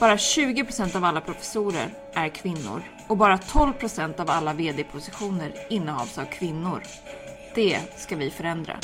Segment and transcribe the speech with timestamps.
[0.00, 6.24] Bara 20% av alla professorer är kvinnor och bara 12% av alla VD-positioner innehas av
[6.24, 6.82] kvinnor.
[7.54, 8.80] Det ska vi förändra.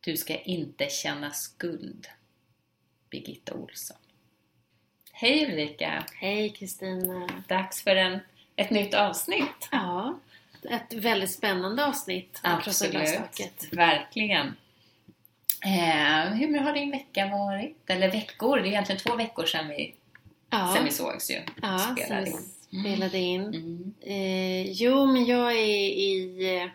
[0.00, 2.06] Du ska inte känna skuld.
[3.10, 3.96] Birgitta Olsson.
[5.12, 6.04] Hej Ulrika!
[6.14, 7.28] Hej Kristina!
[7.48, 8.20] Dags för en,
[8.56, 9.68] ett nytt avsnitt.
[9.70, 10.18] Ja,
[10.70, 14.54] ett väldigt spännande avsnitt av Absolut, verkligen.
[15.64, 17.90] Eh, hur har din vecka varit?
[17.90, 18.56] Eller veckor?
[18.56, 19.94] Det är egentligen två veckor sedan vi,
[20.50, 20.72] ja.
[20.74, 21.40] sedan vi sågs ju.
[21.62, 22.36] Ja, spelade in.
[22.80, 23.42] Spelade in.
[23.42, 23.94] Mm.
[24.00, 26.70] Eh, jo, men jag är i,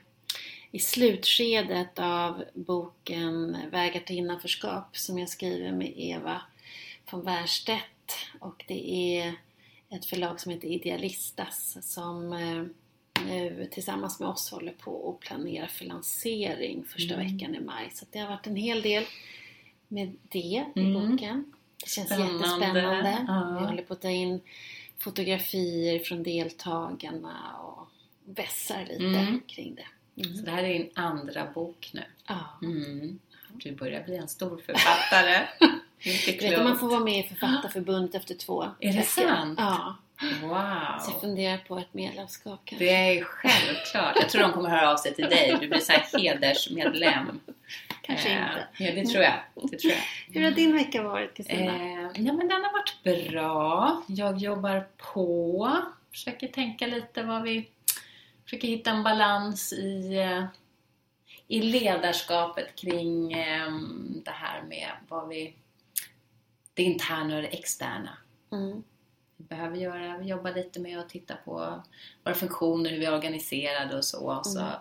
[0.72, 6.42] i slutskedet av boken Vägar till innanförskap som jag skriver med Eva
[7.12, 8.16] von Wärstedt.
[8.40, 9.34] Och det är
[9.90, 12.64] ett förlag som heter Idealistas som eh,
[13.28, 17.28] nu tillsammans med oss håller på och planerar för lansering första mm.
[17.28, 17.90] veckan i maj.
[17.94, 19.04] Så det har varit en hel del
[19.88, 20.94] med det i mm.
[20.94, 21.54] boken.
[21.84, 22.34] Det känns Spännande.
[22.34, 23.26] jättespännande.
[23.28, 23.58] Ja.
[23.60, 24.42] Vi håller på att ta in
[25.00, 27.88] fotografier från deltagarna och
[28.26, 29.42] vässar lite mm.
[29.48, 29.88] kring det.
[30.24, 30.38] Mm.
[30.38, 32.04] Så det här är din andra bok nu?
[32.28, 32.40] Ja.
[32.62, 33.20] Mm.
[33.54, 35.48] Du börjar bli en stor författare.
[36.04, 39.60] Vet du, man får vara med i Författarförbundet efter två Är det sant?
[39.60, 39.96] Ja.
[40.22, 41.00] Wow!
[41.00, 42.86] Så jag funderar på ett medlemskap kanske.
[42.86, 44.16] Det är självklart.
[44.20, 45.58] Jag tror de kommer höra av sig till dig.
[45.62, 47.40] Du blir så här hedersmedlem.
[48.02, 48.68] Kanske eh, inte.
[48.78, 49.40] Ja, det tror jag.
[49.72, 50.34] Det tror jag.
[50.34, 51.76] Hur har din vecka varit Kristina?
[51.76, 54.04] Eh, ja, men den har varit bra.
[54.08, 55.78] Jag jobbar på.
[56.12, 57.68] Försöker tänka lite vad vi...
[58.44, 60.46] Försöker hitta en balans i, eh,
[61.48, 63.72] i ledarskapet kring eh,
[64.26, 65.54] det här med vad vi...
[66.74, 68.18] Det interna och det externa.
[68.52, 68.84] Mm
[69.50, 70.18] behöver göra.
[70.18, 71.84] Vi jobbar lite med att titta på
[72.24, 74.32] våra funktioner, hur vi är organiserade och så.
[74.38, 74.60] Och, så.
[74.60, 74.74] Mm.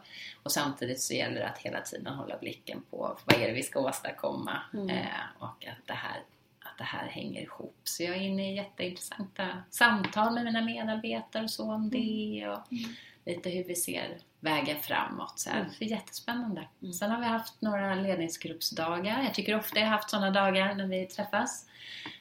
[0.42, 3.62] och samtidigt så gäller det att hela tiden hålla blicken på vad är det vi
[3.62, 4.88] ska åstadkomma mm.
[4.88, 5.06] eh,
[5.38, 6.22] och att det, här,
[6.60, 7.76] att det här hänger ihop.
[7.84, 11.90] Så jag är inne i jätteintressanta samtal med mina medarbetare och så om mm.
[11.90, 12.94] det och mm.
[13.24, 15.38] lite hur vi ser vägen framåt.
[15.38, 15.60] Så här.
[15.60, 15.72] Mm.
[15.78, 16.68] Det är jättespännande.
[16.82, 16.92] Mm.
[16.92, 19.22] Sen har vi haft några ledningsgruppsdagar.
[19.22, 21.66] Jag tycker ofta jag har haft sådana dagar när vi träffas.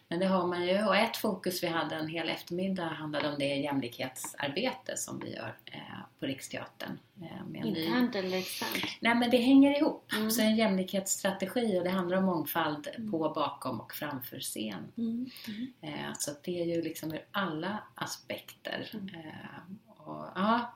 [0.07, 0.83] Men det har man ju.
[0.85, 5.55] Och ett fokus vi hade en hel eftermiddag handlade om det jämlikhetsarbete som vi gör
[5.65, 5.79] eh,
[6.19, 6.99] på Riksteatern.
[7.21, 8.83] Eh, Internt eller externt?
[8.99, 10.11] Nej men det hänger ihop.
[10.13, 10.31] Mm.
[10.31, 13.11] Så en jämlikhetsstrategi och det handlar om mångfald mm.
[13.11, 14.91] på, bakom och framför scen.
[14.97, 15.29] Mm.
[15.47, 15.73] mm.
[15.81, 18.89] Eh, så det är ju liksom ur alla aspekter.
[18.93, 19.15] Mm.
[19.15, 20.73] Eh, och, ja,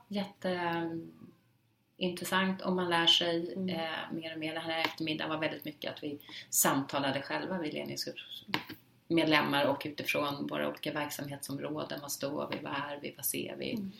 [1.96, 3.68] jätteintressant och man lär sig mm.
[3.68, 4.54] eh, mer och mer.
[4.54, 6.18] Den här eftermiddagen var väldigt mycket att vi
[6.50, 8.22] samtalade själva vid ledningsgruppen
[9.08, 12.00] medlemmar och utifrån våra olika verksamhetsområden.
[12.00, 12.58] Vad står vi?
[12.62, 13.14] Vad är vi?
[13.16, 13.72] Vad ser vi?
[13.72, 13.92] Mm.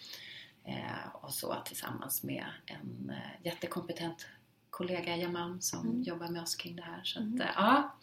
[0.64, 4.26] Eh, och så tillsammans med en eh, jättekompetent
[4.70, 6.02] kollega Jaman som mm.
[6.02, 7.00] jobbar med oss kring det här.
[7.04, 7.40] Så att, mm.
[7.40, 7.94] eh, ja.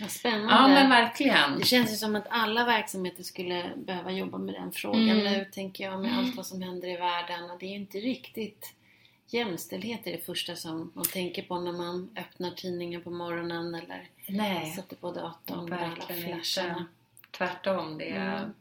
[0.00, 0.54] Vad spännande.
[0.54, 1.58] Ja men verkligen.
[1.58, 5.32] Det känns ju som att alla verksamheter skulle behöva jobba med den frågan mm.
[5.32, 6.36] nu tänker jag med allt mm.
[6.36, 7.50] vad som händer i världen.
[7.50, 8.74] Och det är ju inte riktigt
[9.28, 14.08] jämställdhet är det första som man tänker på när man öppnar tidningen på morgonen eller
[14.26, 16.86] Nej, sätter på datorn med alla flasharna.
[17.30, 18.54] Tvärtom, det är, mm.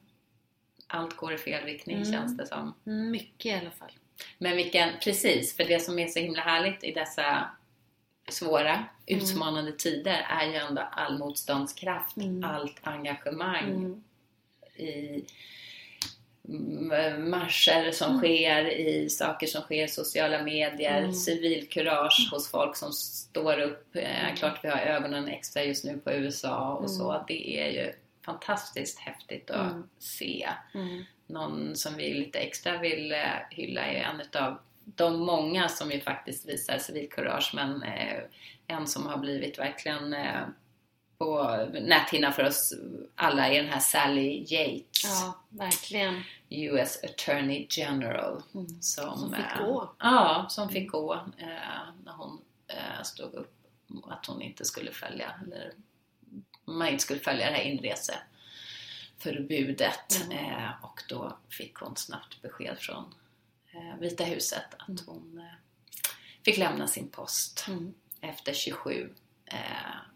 [0.87, 2.11] allt går i fel riktning mm.
[2.11, 2.73] känns det som.
[2.83, 3.91] Mycket i alla fall.
[4.37, 7.49] Men vilken, precis, för det som är så himla härligt i dessa
[8.29, 8.85] svåra, mm.
[9.05, 12.43] utmanande tider är ju ändå all motståndskraft, mm.
[12.43, 14.03] allt engagemang mm.
[14.75, 15.25] i
[17.17, 18.19] marscher som mm.
[18.19, 21.13] sker, i saker som sker i sociala medier, mm.
[21.13, 22.31] civilkurage mm.
[22.31, 23.95] hos folk som står upp.
[23.95, 24.35] Eh, mm.
[24.35, 27.11] klart vi har ögonen extra just nu på USA och så.
[27.11, 27.23] Mm.
[27.27, 27.93] Det är ju
[28.25, 29.89] fantastiskt häftigt att mm.
[29.99, 30.49] se.
[31.27, 33.19] Någon som vi lite extra vill eh,
[33.49, 34.57] hylla är en av
[34.95, 38.19] de många som ju faktiskt visar civilkurage men eh,
[38.67, 40.41] en som har blivit verkligen eh,
[41.17, 42.73] på näthinnan för oss
[43.15, 45.03] alla är den här Sally Yates.
[45.03, 46.23] Ja, verkligen.
[46.49, 48.43] US Attorney General.
[48.53, 48.81] Mm.
[48.81, 49.83] Som, som, fick gå.
[49.83, 51.19] Äh, ja, som fick gå äh,
[52.05, 53.53] när hon äh, stod upp
[54.03, 55.73] att hon inte skulle följa, eller
[56.65, 60.25] man inte skulle följa det här inreseförbudet.
[60.25, 60.71] Mm.
[60.81, 63.13] och då fick hon snabbt besked från
[63.99, 65.01] Vita huset att mm.
[65.05, 65.47] hon
[66.45, 67.93] fick lämna sin post mm.
[68.21, 69.09] efter 27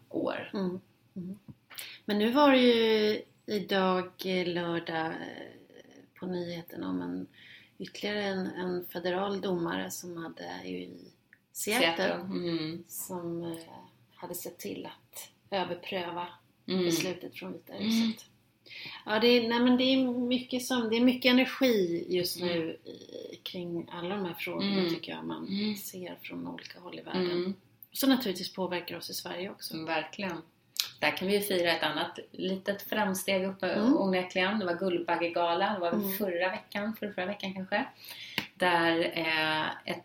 [0.08, 0.50] år.
[0.54, 0.80] Mm.
[1.16, 1.38] Mm.
[2.04, 5.12] Men nu var det ju idag eh, lördag eh,
[6.18, 7.26] på nyheten om en
[7.78, 10.90] ytterligare en, en federal domare som hade i
[11.52, 12.14] Seattle, Seattle.
[12.14, 12.84] Mm.
[12.88, 13.58] som eh,
[14.14, 16.28] hade sett till att överpröva
[16.66, 16.84] Mm.
[16.84, 18.24] beslutet från Vita huset.
[19.06, 22.78] Ja, det är, nej, men det är mycket som, det är mycket energi just nu
[22.84, 24.94] i, kring alla de här frågorna Mm.
[24.94, 25.76] tycker jag man Mm.
[25.76, 27.30] ser från olika håll i världen.
[27.30, 27.54] Mm.
[27.92, 29.84] Som naturligtvis påverkar oss i Sverige också.
[29.84, 30.42] Verkligen.
[31.02, 33.96] Där kan vi ju fira ett annat litet framsteg uppe Mm.
[33.96, 34.58] onekligen.
[34.58, 36.12] Det var Guldbaggegalan, det var Mm.
[36.18, 37.84] förra veckan, för förra veckan kanske.
[38.54, 40.04] Där eh, ett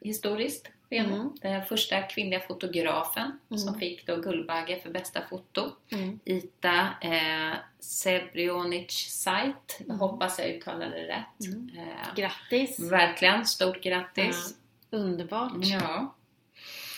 [0.00, 1.14] historiskt skeende.
[1.14, 1.32] Mm.
[1.42, 3.58] Den första kvinnliga fotografen Mm.
[3.58, 5.70] som fick då Guldbagge för bästa foto.
[5.92, 6.20] Mm.
[6.24, 9.24] Ita eh, Sebrionic.
[9.26, 9.52] Jag
[9.84, 9.98] Mm.
[9.98, 11.46] hoppas jag uttalade det rätt.
[11.54, 11.70] Mm.
[11.78, 12.92] Eh, Grattis!
[12.92, 14.54] verkligen, stort grattis!
[14.90, 15.52] Underbart!
[15.56, 16.14] Ja,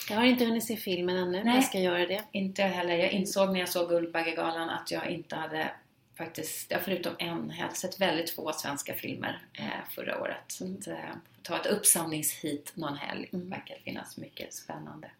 [0.09, 1.55] Jag har inte hunnit se filmen ännu, Nej.
[1.55, 2.25] jag ska göra det.
[2.33, 2.95] inte jag heller.
[2.97, 5.71] Jag insåg när jag såg Guldbaggegalan att jag inte hade
[6.19, 9.65] faktiskt, ja, förutom en, jag hade sett väldigt få svenska filmer eh,
[9.95, 10.45] förra året.
[10.49, 10.95] Så att, eh,
[11.43, 13.29] ta ett uppsamlingshit någon helg.
[13.33, 13.51] Mm.
[13.51, 15.11] verkar finnas mycket spännande.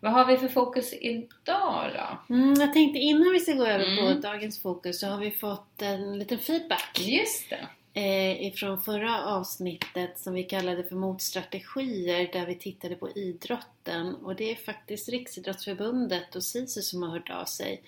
[0.00, 2.34] Vad har vi för fokus idag då?
[2.34, 4.14] Mm, jag tänkte innan vi ska gå över Mm.
[4.14, 7.66] på dagens fokus så har vi fått en liten feedback Just det!
[7.98, 14.36] Eh, ifrån förra avsnittet som vi kallade för motstrategier där vi tittade på idrotten och
[14.36, 17.82] det är faktiskt Riksidrottsförbundet och SISU som har hört av sig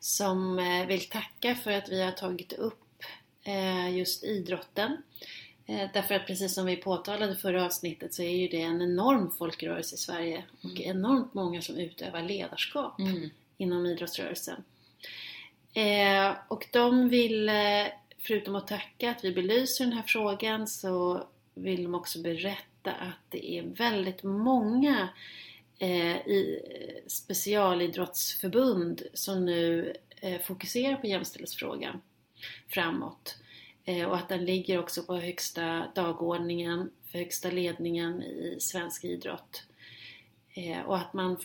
[0.00, 3.02] som eh, vill tacka för att vi har tagit upp
[3.44, 4.96] eh, just idrotten.
[5.92, 9.94] Därför att precis som vi påtalade förra avsnittet så är ju det en enorm folkrörelse
[9.94, 13.30] i Sverige och enormt många som utövar ledarskap Mm.
[13.58, 14.64] inom idrottsrörelsen.
[15.74, 17.50] Eh, och de vill,
[18.22, 23.20] förutom att tacka att vi belyser den här frågan, så vill de också berätta att
[23.28, 25.08] det är väldigt många
[25.78, 26.60] eh, i
[27.06, 32.00] specialidrottsförbund som nu eh, fokuserar på jämställdhetsfrågan
[32.68, 33.36] framåt.
[33.84, 39.62] Eh, och att den ligger också på högsta dagordningen för högsta ledningen i svensk idrott.
[40.54, 41.36] Eh, och att man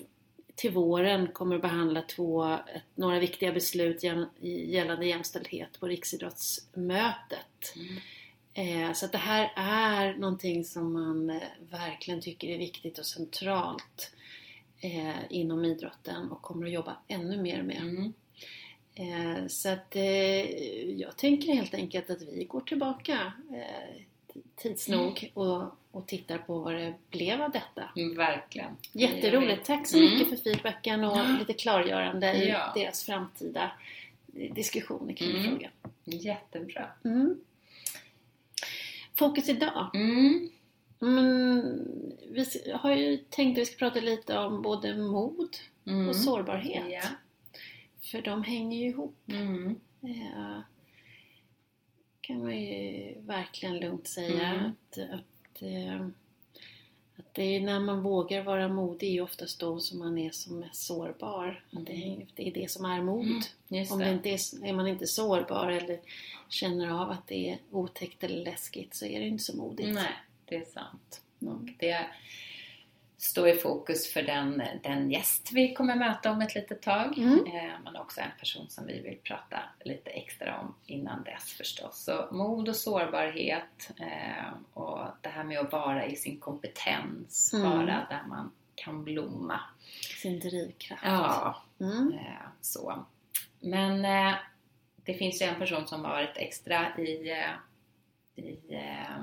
[0.55, 2.57] till våren kommer att behandla två,
[2.95, 4.03] några viktiga beslut
[4.41, 7.75] gällande jämställdhet på Riksidrottsmötet.
[7.75, 7.97] Mm.
[8.57, 13.05] Eh, så att det här är någonting som man eh, verkligen tycker är viktigt och
[13.05, 14.11] centralt
[14.79, 17.81] eh, inom idrotten och kommer att jobba ännu mer med.
[17.81, 18.13] Mm.
[18.95, 19.95] Eh, så att
[20.97, 23.33] jag tänker helt enkelt att vi går tillbaka
[24.55, 25.63] tids nog och,
[25.95, 27.89] och tittar på vad det blev av detta.
[27.95, 28.77] Mm, Verkligen.
[28.91, 29.65] Jätteroligt!
[29.65, 30.11] Tack så Mm.
[30.13, 32.71] mycket för feedbacken och lite klargörande i Ja.
[32.75, 33.71] deras framtida
[34.35, 35.43] eh, diskussioner kring Mm.
[35.43, 35.71] frågan.
[36.03, 36.87] Jättebra.
[37.05, 37.35] Mm.
[39.15, 39.89] Fokus idag.
[39.93, 40.49] Mm.
[41.01, 41.85] Mm,
[42.31, 45.57] vi har ju tänkt att vi ska prata lite om både mod
[45.87, 46.09] Mm.
[46.09, 46.83] och sårbarhet.
[46.89, 47.01] Ja.
[48.11, 49.15] För de hänger ju ihop.
[49.27, 49.75] Mm.
[50.01, 50.63] Ja,
[52.21, 54.65] kan man ju verkligen lugnt säga Mm.
[54.65, 55.25] att, att,
[55.61, 56.01] eh,
[57.17, 60.59] att det är när man vågar vara modig är oftast då som man är som
[60.59, 61.63] mest sårbar.
[61.71, 63.25] Att det, hänger- det är det som är mod.
[63.69, 63.91] Mm.
[63.91, 65.99] Om det inte är, är man inte sårbar eller
[66.49, 69.93] känner av att det är otäckt eller läskigt så är det inte så modigt.
[69.93, 70.13] Nej,
[70.45, 71.21] det är sant.
[71.41, 71.73] Mm.
[71.79, 72.05] Det
[73.17, 77.17] står i fokus för den, den gäst vi kommer möta om ett litet tag.
[77.17, 77.45] Mm.
[77.45, 82.03] Eh, men också en person som vi vill prata lite extra om innan dess förstås.
[82.03, 87.69] Så mod och sårbarhet eh, och det här med att vara i sin kompetens, Mm.
[87.71, 89.59] vara där man kan blomma.
[90.21, 91.01] Sin drivkraft.
[91.05, 92.13] Ja, Mm.
[92.13, 93.05] Eh, så.
[93.59, 94.01] Men
[95.05, 97.35] det finns ju en person som har varit extra i,
[98.35, 99.19] i eh,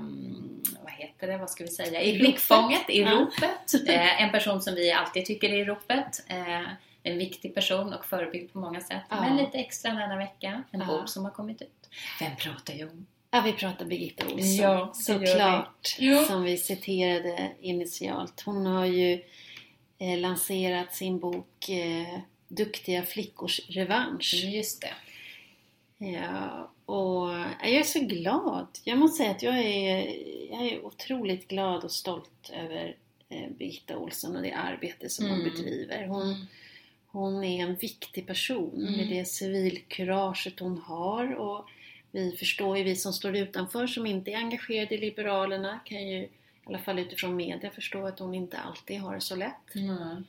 [0.83, 3.73] vad heter det, vad ska vi säga, i blickfånget, i ropet.
[3.89, 6.23] Eh, en person som vi alltid tycker är i ropet.
[6.27, 6.67] Eh,
[7.03, 9.01] en viktig person och förebild på många sätt.
[9.09, 9.21] Ja.
[9.21, 10.63] Men lite extra denna vecka.
[10.71, 10.85] En Ja.
[10.85, 11.89] bok som har kommit ut.
[12.19, 13.05] Vem pratar jag om?
[13.31, 14.55] Ja, vi pratar Birgitta Olsson.
[14.55, 14.91] Ja.
[14.95, 15.95] Såklart.
[15.99, 16.23] Ja.
[16.25, 18.41] Som vi citerade initialt.
[18.45, 19.13] Hon har ju
[19.97, 24.33] eh, lanserat sin bok eh, Duktiga flickors revansch.
[24.43, 24.93] Just det.
[26.05, 27.29] Ja, och
[27.61, 28.67] jag är så glad.
[28.83, 29.97] Jag måste säga att jag är,
[30.51, 32.95] jag är otroligt glad och stolt över
[33.29, 35.51] eh, Birgitta Olsson och det arbete som hon Mm.
[35.53, 36.07] bedriver.
[36.07, 36.45] Hon,
[37.07, 38.93] hon är en viktig person Mm.
[38.93, 41.69] med det civilkuraget hon har och
[42.11, 46.17] vi förstår ju, vi som står utanför som inte är engagerade i Liberalerna kan ju
[46.17, 46.29] i
[46.65, 49.75] alla fall utifrån media förstå att hon inte alltid har det så lätt.
[49.75, 50.23] Mm.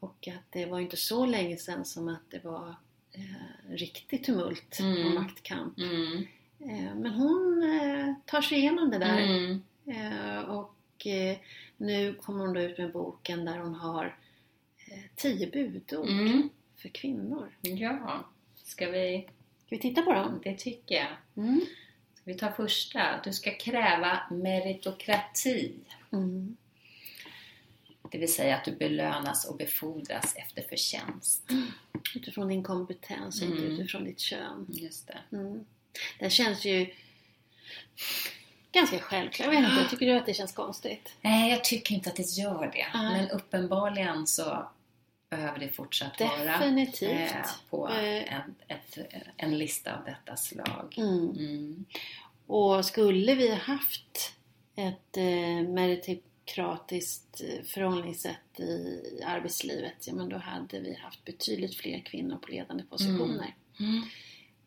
[0.00, 2.74] Och att det var inte så länge sedan som att det var
[3.12, 5.06] eh, riktigt tumult Mm.
[5.06, 5.78] och maktkamp.
[5.78, 6.26] Mm.
[6.58, 9.18] Eh, men hon eh, tar sig igenom det där.
[9.18, 9.62] Mm.
[9.86, 11.36] Eh, och eh,
[11.76, 14.16] nu kommer hon då ut med boken där hon har
[14.90, 16.48] eh, tio budord Mm.
[16.76, 17.48] för kvinnor.
[17.60, 18.24] Ja,
[18.56, 19.28] ska vi
[19.66, 20.40] Ska vi titta på dem?
[20.44, 21.44] Det tycker jag.
[21.44, 21.60] Mm.
[22.14, 23.20] Ska vi ta första?
[23.24, 25.72] Du ska kräva meritokrati.
[26.12, 26.56] Mm.
[28.12, 31.42] Det vill säga att du belönas och befordras efter förtjänst.
[32.14, 33.52] Utifrån din kompetens, Mm.
[33.52, 34.66] inte utifrån ditt kön.
[34.68, 35.36] Just det.
[35.36, 35.64] Mm.
[36.18, 36.86] Det känns ju
[38.72, 39.46] ganska självklart.
[39.54, 41.14] Jag vet inte, tycker du att det känns konstigt?
[41.20, 42.86] Nej, jag tycker inte att det gör det.
[42.94, 43.12] Nej.
[43.20, 44.66] Men uppenbarligen så
[45.30, 47.10] behöver det fortsatt vara Definitivt.
[47.10, 48.34] eh, på Eh.
[48.34, 48.98] en, ett,
[49.36, 50.94] en lista av detta slag.
[50.96, 51.30] Mm.
[51.30, 51.84] Mm.
[52.46, 54.32] Och skulle vi haft
[54.76, 55.68] ett eh,
[56.56, 62.48] meritokratiskt eh, förhållningssätt i arbetslivet, ja men då hade vi haft betydligt fler kvinnor på
[62.48, 63.54] ledande positioner.
[63.80, 64.02] Mm.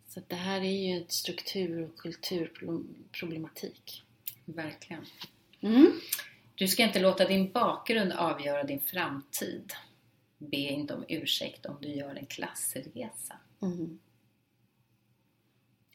[0.08, 4.04] Så att det här är ju ett struktur och kulturproblematik.
[4.46, 5.06] Verkligen.
[5.62, 5.92] Mm.
[6.56, 9.74] Du ska inte låta din bakgrund avgöra din framtid.
[10.38, 13.36] Be inte om ursäkt om du gör en klassresa.
[13.62, 14.00] Mm.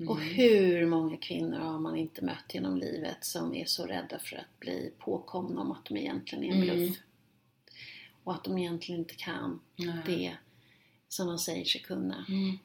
[0.00, 0.08] Mm.
[0.08, 4.36] Och hur många kvinnor har man inte mött genom livet som är så rädda för
[4.36, 6.76] att bli påkomna om att de egentligen är en Mm.
[6.76, 6.96] bluff.
[8.24, 9.96] Och att de egentligen inte kan Nej.
[10.06, 10.36] det
[11.08, 12.26] som de säger sig kunna.
[12.28, 12.58] Mm.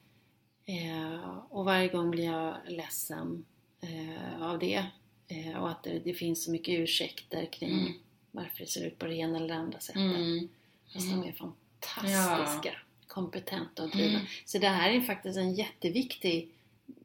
[0.65, 3.45] Eh, och varje gång blir jag ledsen
[3.81, 4.85] eh, av det.
[5.27, 7.93] Eh, och att det, det finns så mycket ursäkter kring Mm.
[8.31, 10.01] varför det ser ut på det ena eller andra sättet.
[10.01, 10.49] Mm.
[10.93, 12.77] Fast de är fantastiska,
[13.07, 14.19] kompetenta och drivna.
[14.19, 14.25] Mm.
[14.45, 16.49] Så det här är faktiskt en jätteviktig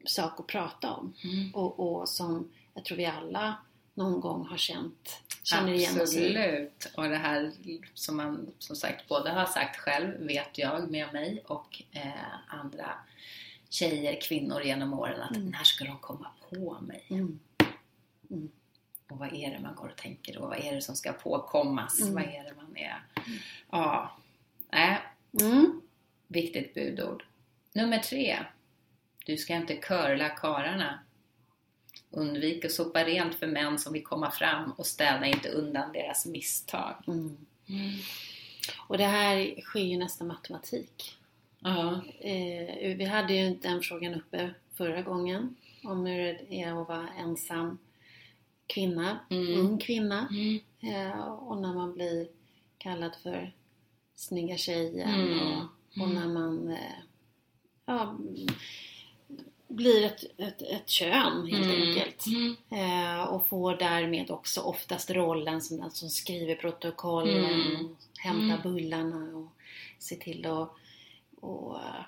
[0.05, 1.13] sak att prata om.
[1.25, 1.55] Mm.
[1.55, 3.57] Och, och som jag tror vi alla
[3.95, 6.27] någon gång har känt, känner igen oss i.
[6.37, 6.89] Absolut.
[6.97, 7.53] Och det här
[7.95, 12.11] som man som sagt både har sagt själv, vet jag med mig och eh,
[12.47, 12.91] andra
[13.69, 15.49] tjejer, kvinnor genom åren att Mm.
[15.49, 17.05] när ska de komma på mig?
[17.09, 17.39] Mm.
[19.11, 20.41] Och vad är det man går och tänker då?
[20.41, 22.01] Vad är det som ska påkommas?
[22.01, 22.15] Mm.
[22.15, 23.03] Vad är det man är?
[23.71, 24.17] Ja,
[24.73, 24.97] äh,
[25.41, 25.81] Mm.
[26.27, 27.25] viktigt budord.
[27.73, 28.39] Nummer tre.
[29.31, 30.99] Du ska inte körla kararna.
[32.11, 36.27] Undvik att sopa rent för män som vill komma fram och städa inte undan deras
[36.27, 36.95] misstag.
[37.07, 37.37] Mm.
[38.89, 41.17] Och det här sker ju nästan matematik.
[41.61, 42.01] Ja.
[42.21, 46.17] Eh, vi hade ju den frågan uppe förra gången om hur
[46.49, 47.79] det är att vara ensam
[48.67, 49.61] kvinna, Mm.
[49.61, 50.29] ung kvinna.
[50.31, 50.61] Mm.
[51.11, 52.29] Eh, och när man blir
[52.79, 53.55] kallad för
[54.15, 55.39] snygga tjejen Mm.
[55.41, 55.63] och,
[56.03, 56.15] och Mm.
[56.15, 56.99] när man eh,
[57.87, 58.19] ja,
[59.71, 61.83] blir ett, ett, ett kön helt Mm.
[61.89, 62.25] enkelt.
[62.27, 62.57] Mm.
[62.71, 67.87] Eh, och får därmed också oftast rollen som den som skriver protokollen Mm.
[67.87, 68.63] och hämtar Mm.
[68.63, 69.49] bullarna och
[69.99, 70.71] ser till att
[71.41, 72.05] och, eh,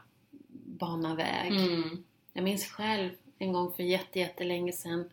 [0.65, 1.53] bana väg.
[1.53, 2.05] Mm.
[2.33, 5.11] Jag minns själv en gång för jätte, jättelänge sedan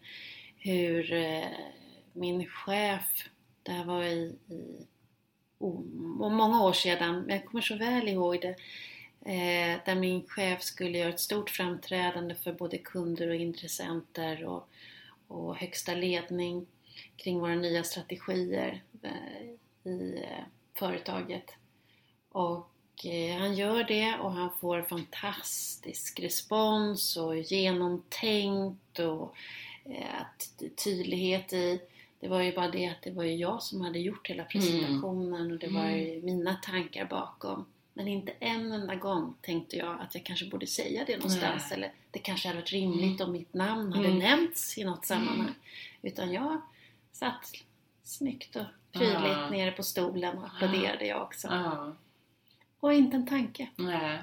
[0.58, 1.44] hur eh,
[2.14, 3.30] min chef,
[3.64, 4.86] det här var i, i
[5.60, 5.82] oh,
[6.32, 8.56] många år sedan, men jag kommer så väl ihåg det,
[9.26, 14.70] eh, där min chef skulle göra ett stort framträdande för både kunder och intressenter och,
[15.28, 16.68] och högsta ledning
[17.16, 21.56] kring våra nya strategier eh, i eh, företaget.
[22.32, 29.36] Och eh, han gör det och han får fantastisk respons och genomtänkt och
[29.86, 31.82] eh, tydlighet i
[32.20, 35.52] det var ju bara det att det var ju jag som hade gjort hela presentationen
[35.52, 37.66] och det var ju mina tankar bakom.
[37.94, 41.78] Men inte en enda gång tänkte jag att jag kanske borde säga det någonstans Nej.
[41.78, 44.20] eller det kanske hade varit rimligt om mitt namn hade Mm.
[44.20, 45.54] nämnts i något sammanhang.
[46.02, 46.62] Utan jag
[47.12, 47.52] satt
[48.04, 49.50] snyggt och prydligt Ja.
[49.50, 51.48] nere på stolen och applåderade jag också.
[51.48, 51.96] Ja.
[52.80, 53.68] Och inte en tanke.
[53.76, 54.20] Nej.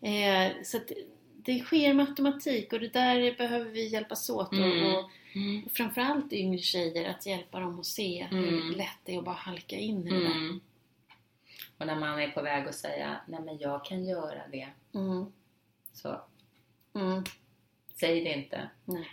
[0.00, 0.92] Eh, så att
[1.36, 4.52] det sker matematik och det där behöver vi hjälpas åt.
[4.52, 4.82] Mm.
[4.94, 5.68] Och, och, Mm.
[5.72, 8.70] framförallt yngre tjejer, att hjälpa dem att se hur Mm.
[8.76, 10.60] lätt det är att bara halka in i det där.
[11.78, 11.78] Mm.
[11.78, 14.68] Och när man är på väg att säga nej men jag kan göra det.
[14.94, 15.26] Mm.
[15.92, 16.20] Så
[16.94, 17.24] Mm.
[18.00, 18.70] säg det inte.
[18.84, 19.08] Nej.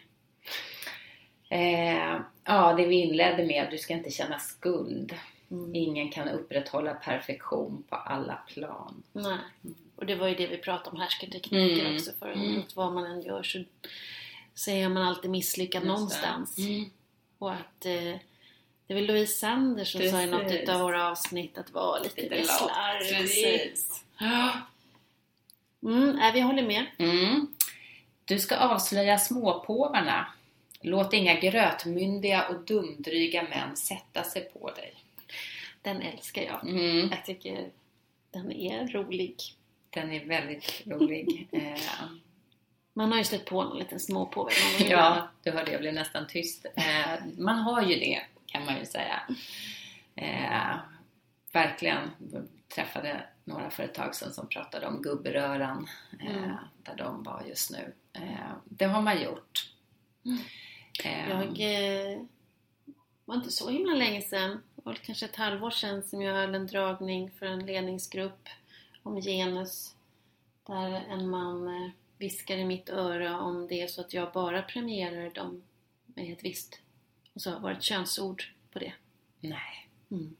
[1.49, 5.15] Eh, ja, det vi inledde med, du ska inte känna skuld.
[5.51, 5.75] Mm.
[5.75, 9.03] Ingen kan upprätthålla perfektion på alla plan.
[9.13, 9.37] Nej.
[9.95, 11.95] Och det var ju det vi pratade om härskartekniker Mm.
[11.95, 12.45] också förra Mm.
[12.45, 12.59] gången.
[12.67, 13.63] Att vad man än gör så,
[14.53, 16.57] så är man alltid misslyckad Just någonstans.
[16.57, 16.85] Mm.
[17.37, 18.15] Och att eh,
[18.87, 20.69] det väl Louise Sander som sa i något Precis.
[20.69, 23.17] av våra avsnitt att vara lite, Lite slarvig.
[23.17, 24.03] Precis.
[25.83, 26.85] Mm, nej, vi håller med.
[26.97, 27.47] Mm.
[28.25, 30.33] Du ska avslöja småpåvarna.
[30.81, 34.93] Låt inga grötmyndiga och dumdryga män sätta sig på dig.
[35.81, 36.63] Den älskar jag.
[36.69, 37.09] Mm.
[37.11, 37.69] Jag tycker
[38.31, 39.35] den är rolig.
[39.89, 41.47] Den är väldigt rolig.
[41.51, 41.79] Eh,
[42.93, 44.51] Man har ju stött på någon liten småpåve
[44.89, 46.65] ja, du hörde, jag blev nästan tyst.
[46.75, 48.21] Eh, man har ju det,
[48.53, 49.21] kan man ju säga.
[50.15, 50.75] Eh,
[51.53, 52.09] verkligen.
[52.75, 55.87] Träffade några för ett tag sedan som pratade om gubbröran
[56.19, 56.55] eh, Mm.
[56.83, 57.93] där de var just nu.
[58.13, 59.69] Eh, det har man gjort.
[61.03, 61.59] Eh, Jag
[62.13, 62.21] eh,
[63.25, 66.55] var inte så himla länge sedan, det var kanske ett halvår sedan som jag höll
[66.55, 68.49] en dragning för en ledningsgrupp
[69.03, 69.95] om genus.
[70.67, 74.61] Där en man eh, viskar i mitt öra om det är så att jag bara
[74.61, 75.63] premierar dem
[76.05, 76.79] med ett visst,
[77.33, 78.93] och så var det ett könsord på det.
[79.39, 80.35] Nej, Mm.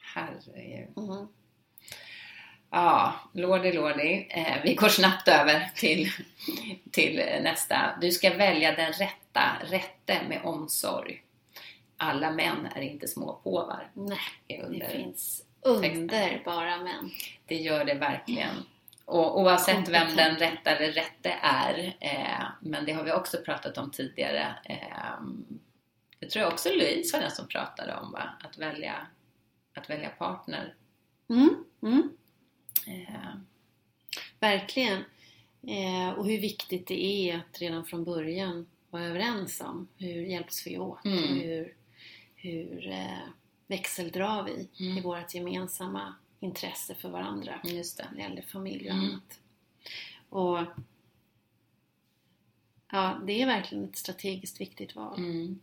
[0.00, 0.96] herregud.
[0.96, 1.28] Mhm.
[2.70, 4.26] Ja, lordi lordi.
[4.30, 6.10] Eh, vi går snabbt över till,
[6.90, 7.98] till nästa.
[8.00, 11.22] Du ska välja den rätta, rätte med omsorg.
[11.96, 13.90] Alla män är inte små påvar.
[13.94, 14.18] Nej,
[14.78, 17.10] det finns underbara män.
[17.46, 18.54] Det gör det verkligen.
[19.06, 23.78] Och oavsett vem den rätta eller rätte är, eh, men det har vi också pratat
[23.78, 24.54] om tidigare.
[24.64, 25.20] Eh,
[26.18, 28.30] det tror jag också Louise var den som pratade om, va?
[28.44, 29.06] Att välja,
[29.74, 30.74] att välja partner.
[31.28, 32.10] Mm, mm.
[32.86, 33.34] Eh,
[34.40, 35.04] Verkligen.
[35.68, 40.66] Eh, och hur viktigt det är att redan från början vara överens om hur hjälps
[40.66, 41.34] vi åt Mm.
[41.40, 41.74] hur,
[42.36, 43.28] hur eh,
[43.66, 44.98] växeldrar vi Mm.
[44.98, 46.14] i vårt gemensamma
[46.46, 48.08] intresse för varandra just det.
[48.10, 49.10] när det gäller familj och Mm.
[49.10, 49.40] annat.
[50.28, 50.58] Och
[52.92, 55.18] ja, det är verkligen ett strategiskt viktigt val.
[55.18, 55.60] Mm.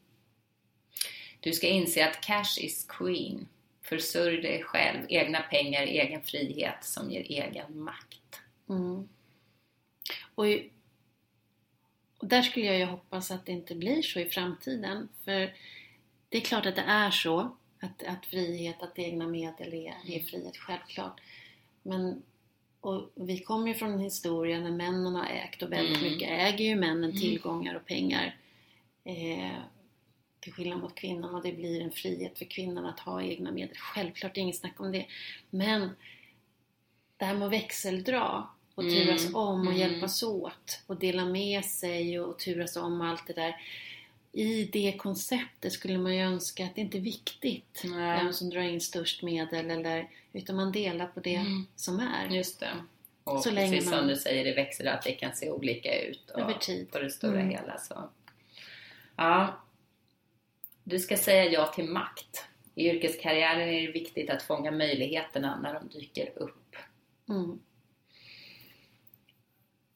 [1.39, 3.47] Du ska inse att cash is queen.
[3.81, 8.41] Försörj dig själv, egna pengar, egen frihet som ger egen makt.
[8.69, 9.09] Mm.
[10.35, 10.45] Och,
[12.17, 15.09] och där skulle jag ju hoppas att det inte blir så i framtiden.
[15.23, 15.53] För
[16.29, 17.57] det är klart att det är så.
[17.83, 21.21] Att, att frihet, att egna medel är, är frihet, självklart.
[21.83, 22.23] Men
[22.81, 26.11] och vi kommer ju från en historia när männen har ägt och väldigt Mm.
[26.11, 27.17] mycket äger ju männen Mm.
[27.21, 28.37] tillgångar och pengar.
[29.03, 29.51] Eh,
[30.39, 33.77] till skillnad mot kvinnan och det blir en frihet för kvinnan att ha egna medel.
[33.77, 35.05] Självklart, inget snack om det.
[35.49, 35.89] Men
[37.17, 38.95] det här med att växeldra och Mm.
[38.95, 39.77] turas om och Mm.
[39.77, 43.55] hjälpas åt och dela med sig och turas om och allt det där.
[44.35, 48.23] I det konceptet skulle man ju önska att det inte är viktigt Nej.
[48.23, 51.65] vem som drar in störst medel eller utan man delar på det Mm.
[51.75, 52.27] som är.
[52.29, 52.71] Just det.
[53.23, 56.01] Och Så länge precis som man- du säger, det växer att det kan se olika
[56.01, 56.29] ut.
[56.29, 56.91] Och Över tid.
[56.91, 57.49] På det stora Mm.
[57.49, 57.77] hela.
[57.77, 58.09] Så.
[59.15, 59.61] Ja.
[60.83, 62.45] Du ska säga ja till makt.
[62.75, 66.75] I yrkeskarriären är det viktigt att fånga möjligheterna när de dyker upp.
[67.29, 67.59] Mm.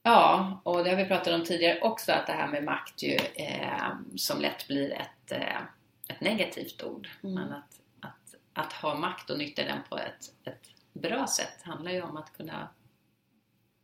[0.07, 3.17] Ja, och det har vi pratat om tidigare också, att det här med makt ju
[3.35, 5.61] eh, som lätt blir ett, eh,
[6.07, 7.09] ett negativt ord.
[7.23, 7.35] Mm.
[7.35, 11.91] Men att, att, att ha makt och nyttja den på ett, ett bra sätt handlar
[11.91, 12.67] ju om att kunna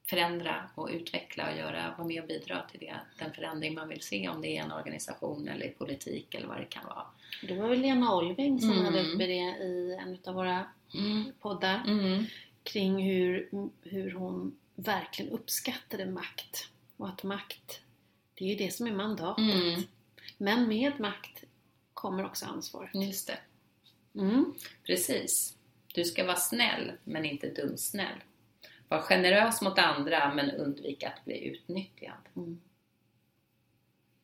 [0.07, 4.01] förändra och utveckla och göra, vara med och bidra till det, den förändring man vill
[4.01, 7.05] se, om det är en organisation eller i politik eller vad det kan vara.
[7.47, 8.85] Det var väl Lena Olving som Mm.
[8.85, 9.33] hade uppe det
[9.63, 10.65] i en av våra
[11.41, 12.25] poddar Mm.
[12.63, 13.49] kring hur,
[13.83, 16.69] hur hon verkligen uppskattade makt.
[16.97, 17.81] Och att makt,
[18.33, 19.43] det är ju det som är mandatet.
[19.43, 19.81] Mm.
[20.37, 21.43] Men med makt
[21.93, 22.91] kommer också ansvar.
[22.93, 23.39] Just det.
[24.19, 24.53] Mm.
[24.83, 25.57] Precis.
[25.93, 28.23] Du ska vara snäll, men inte dumsnäll.
[28.87, 32.29] Var generös mot andra, men undvik att bli utnyttjad.
[32.35, 32.61] Mm.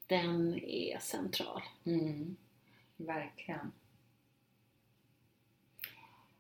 [0.07, 1.61] Den är central.
[1.85, 2.35] Mm.
[2.97, 3.71] Verkligen.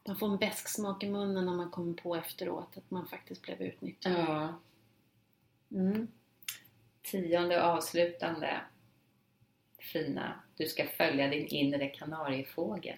[0.03, 3.41] Man får en besk smak i munnen när man kommer på efteråt att man faktiskt
[3.41, 4.13] blev utnyttjad.
[4.13, 4.59] Ja.
[5.71, 6.07] Mm.
[7.01, 8.61] Tionde avslutande.
[9.79, 10.43] Fina.
[10.57, 12.95] Du ska följa din inre kanariefågel.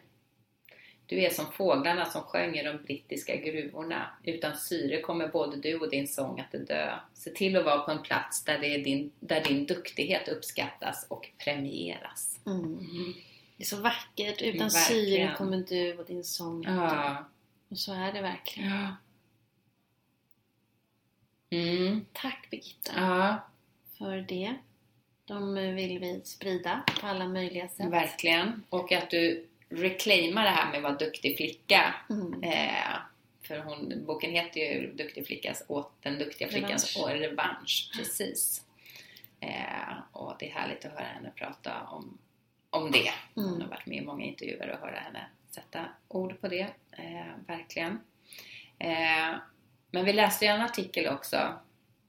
[1.05, 4.09] Du är som fåglarna som sjöng i de brittiska gruvorna.
[4.23, 6.99] Utan syre kommer både du och din sång att dö.
[7.13, 11.05] Se till att vara på en plats där, det är din, där din duktighet uppskattas
[11.09, 12.39] och premieras.
[12.45, 12.79] Mm.
[13.61, 14.41] Det är så vackert.
[14.41, 16.63] Utan syre kommer du och din sång.
[16.63, 17.25] Ja.
[17.69, 18.69] Och så är det verkligen.
[18.69, 18.95] ja.
[21.57, 22.05] Mm.
[22.13, 23.37] Tack Birgitta Ja,
[23.97, 24.55] för det.
[25.25, 27.91] De vill vi sprida på alla möjliga sätt.
[27.91, 28.63] verkligen.
[28.69, 31.95] Och att du reclaimar det här med att vara duktig flicka.
[32.09, 32.43] Mm.
[32.43, 32.97] Eh,
[33.41, 37.19] för hon, boken heter ju Duktig flickas, åt den duktiga flickans Revansch.
[37.21, 37.91] revansch.
[37.95, 38.65] Precis.
[39.39, 42.17] Eh, och det är härligt att höra henne prata om,
[42.73, 43.11] om det.
[43.35, 43.61] Hon Mm.
[43.61, 46.67] har varit med i många intervjuer och höra henne sätta ord på det.
[46.91, 47.99] Eh, verkligen.
[48.79, 49.35] Eh,
[49.91, 51.53] men vi läste ju en artikel också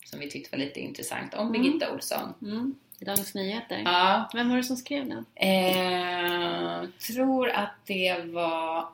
[0.05, 1.53] som vi tyckte var lite intressant om Mm.
[1.63, 2.35] Birgitta Olsson.
[2.43, 2.75] Mm.
[3.01, 3.83] I Dagens Nyheter.
[3.85, 5.27] Ja, Vem var det som skrev den?
[5.35, 8.89] Eh, tror att det var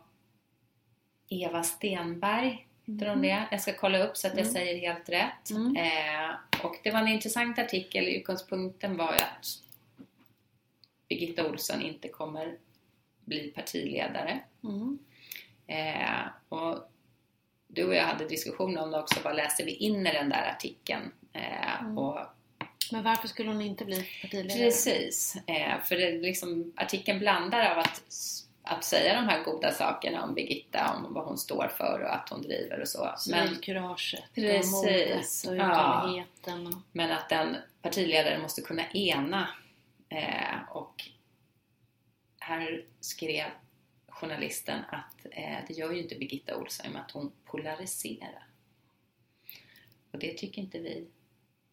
[1.28, 2.66] Eva Stenberg.
[2.87, 3.46] Heter hon det?
[3.50, 4.52] Jag ska kolla upp så att jag Mm.
[4.54, 5.50] säger helt rätt.
[5.50, 5.76] Mm.
[5.76, 8.04] Eh, och det var en intressant artikel.
[8.09, 9.46] Utgångspunkten var ju att
[11.09, 12.57] Birgitta Olsson inte kommer
[13.25, 14.40] bli partiledare.
[14.64, 14.99] Mm.
[15.66, 16.92] Eh, och
[17.66, 20.51] du och jag hade diskussion om det också, vad läser vi in i den där
[20.57, 21.12] artikeln?
[21.33, 21.99] Eh, Mm.
[21.99, 22.18] och
[22.92, 24.59] Men varför skulle hon inte bli partiledare?
[24.59, 28.03] Precis, eh, för det, liksom, artikeln blandar av att,
[28.62, 32.29] att säga de här goda sakerna om Birgitta, om vad hon står för och att
[32.29, 33.14] hon driver och så.
[33.18, 36.01] Civilkuraget och Precis, modet och ja.
[36.01, 36.66] uthålligheten.
[36.66, 36.75] Och...
[36.92, 39.49] men att en partiledare måste kunna ena.
[40.09, 41.05] Eh, och
[42.38, 43.47] här skrev
[44.09, 48.47] journalisten att eh, det gör ju inte Birgitta Olsson i och med att hon polariserar.
[50.11, 51.07] Och det tycker inte vi,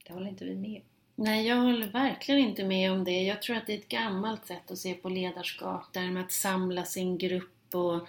[0.08, 0.82] det håller inte vi med.
[1.16, 3.24] Nej, jag håller verkligen inte med om det.
[3.24, 5.94] Jag tror att det är ett gammalt sätt att se på ledarskap.
[5.94, 8.08] Där med att samla sin grupp och,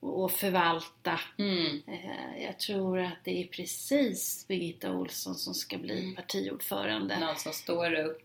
[0.00, 1.20] och förvalta.
[1.38, 1.82] Mm.
[1.86, 6.14] Eh, Jag tror att det är precis Birgitta Olsson som ska bli Mm.
[6.16, 7.18] partiordförande.
[7.20, 8.22] Någon som står upp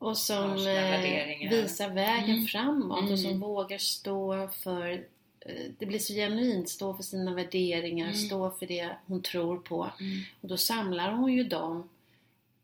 [0.00, 2.46] Och som eh, visar vägen Mm.
[2.46, 3.40] framåt och som Mm.
[3.40, 4.90] vågar stå för
[5.40, 8.16] eh, det blir så genuint, stå för sina värderingar, Mm.
[8.18, 9.90] stå för det hon tror på.
[10.00, 10.18] Mm.
[10.40, 11.88] Och då samlar hon ju dem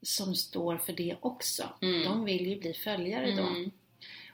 [0.02, 1.64] som står för det också.
[1.82, 2.04] Mm.
[2.04, 3.42] De vill ju bli följare då.
[3.46, 3.70] Mm.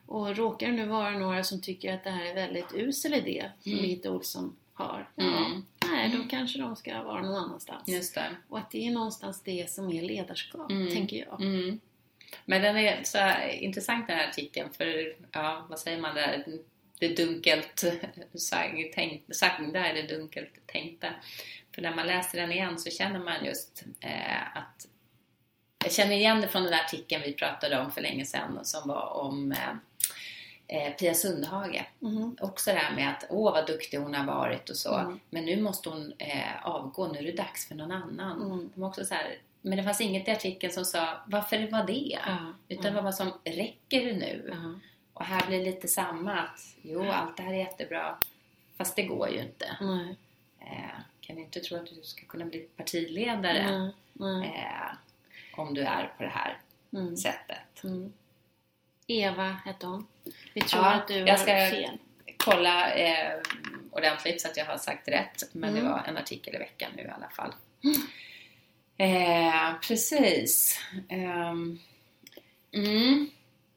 [0.06, 3.50] Och råkar det nu vara några som tycker att det här är väldigt usel idé
[3.62, 3.82] som Mm.
[3.82, 5.08] Birgitta Olsson har.
[5.14, 5.64] Ja, Mm.
[5.90, 7.88] nej, då kanske de ska vara någon annanstans.
[7.88, 8.36] Just det.
[8.48, 10.94] Och att det är någonstans det som är ledarskap, Mm.
[10.94, 11.40] tänker jag.
[12.32, 12.44] Mm.
[12.44, 13.18] Men den är så
[13.50, 16.44] intressant den här artikeln för, ja vad säger man där?
[16.98, 17.84] Det dunkelt
[19.34, 21.08] sagda är det dunkelt tänkta.
[21.74, 24.86] För när man läser den igen så känner man just eh, att
[25.84, 28.88] jag känner igen det från den där artikeln vi pratade om för länge sedan som
[28.88, 29.76] var om eh,
[30.72, 31.84] eh, Pia Sundhage.
[31.98, 32.36] Mhm.
[32.40, 34.94] Också det här med att åh vad duktig hon har varit och så.
[34.94, 35.20] Mm.
[35.30, 38.42] Men nu måste hon eh, avgå, nu är det dags för någon annan.
[38.42, 38.70] Mm.
[38.74, 42.18] De också så här, men det fanns inget i artikeln som sa varför var det?
[42.26, 44.56] Ja, Utan det var som, räcker det nu?
[45.14, 48.18] Och här blir det lite samma att jo, allt det här är jättebra.
[48.76, 49.76] Fast det går ju inte.
[49.80, 50.16] Nej,
[50.60, 54.46] Eh, kan inte tro att du ska kunna bli partiledare nej, nej.
[54.56, 56.58] eh, om du är på det här
[56.92, 57.16] Mm.
[57.16, 57.84] sättet?
[57.84, 58.12] Mm.
[59.06, 60.06] Eva hette hon.
[60.54, 61.98] Vi tror Ja, att du jag ska- fel.
[62.36, 63.38] Kolla eh,
[63.90, 65.42] ordentligt så att jag har sagt rätt.
[65.52, 65.84] Men Mm.
[65.84, 67.52] det var en artikel i veckan nu i alla fall.
[68.96, 70.78] Eh, precis.
[71.08, 71.78] Ehm,
[72.72, 73.30] mm,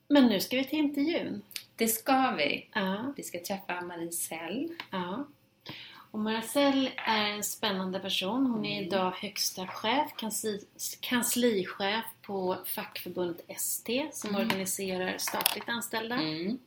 [0.07, 1.41] Men nu ska vi till intervjun.
[1.75, 2.67] det ska vi.
[2.73, 4.69] Ja, Vi ska träffa Marie Sell.
[4.91, 5.27] ja.
[6.11, 8.45] Och Marcel är en spännande person.
[8.45, 10.59] Hon är idag högsta chef, kansli,
[10.99, 16.15] kanslichef på fackförbundet ST som organiserar statligt anställda.
[16.15, 16.59] Mm.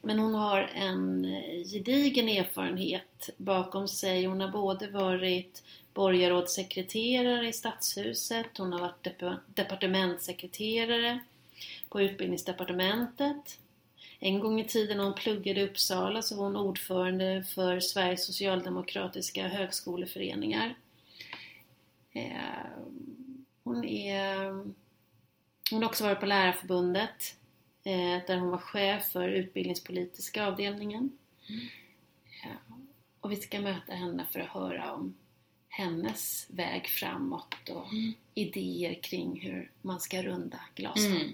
[0.00, 4.24] Men hon har en eh, gedigen erfarenhet bakom sig.
[4.26, 5.62] Hon har både varit
[5.94, 11.18] borgarrådssekreterare i Stadshuset, hon har varit dep- departementssekreterare
[11.88, 13.58] på Utbildningsdepartementet.
[14.18, 18.26] En gång i tiden när hon pluggade i Uppsala så var hon ordförande för Sveriges
[18.26, 20.74] socialdemokratiska högskoleföreningar.
[22.12, 22.32] Eh,
[23.64, 24.50] Hon, är,
[25.70, 27.36] hon har också varit på Lärarförbundet
[27.84, 31.10] eh, där hon var chef för utbildningspolitiska avdelningen.
[32.44, 32.76] Ja,
[33.20, 35.14] Och vi ska möta henne för att höra om
[35.74, 37.86] hennes väg framåt och
[38.34, 41.06] idéer kring hur man ska runda glastak.
[41.06, 41.32] Mm.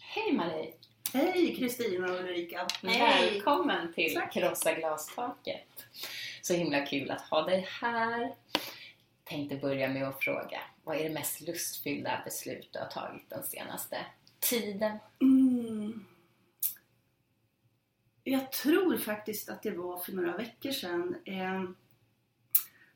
[0.00, 0.72] Hej Marie!
[1.12, 2.66] Hej Kristina och Ulrika!
[2.82, 3.30] Hej.
[3.30, 4.32] Välkommen till Tack.
[4.32, 5.73] Krossa glastaket!
[6.46, 8.34] Så himla kul att ha dig här.
[9.24, 13.42] Tänkte börja med att fråga, vad är det mest lustfyllda beslut du har tagit den
[13.44, 14.06] senaste
[14.40, 14.98] tiden?
[15.20, 16.04] Mm.
[18.24, 21.16] Jag tror faktiskt att det var för några veckor sedan.
[21.24, 21.64] Eh,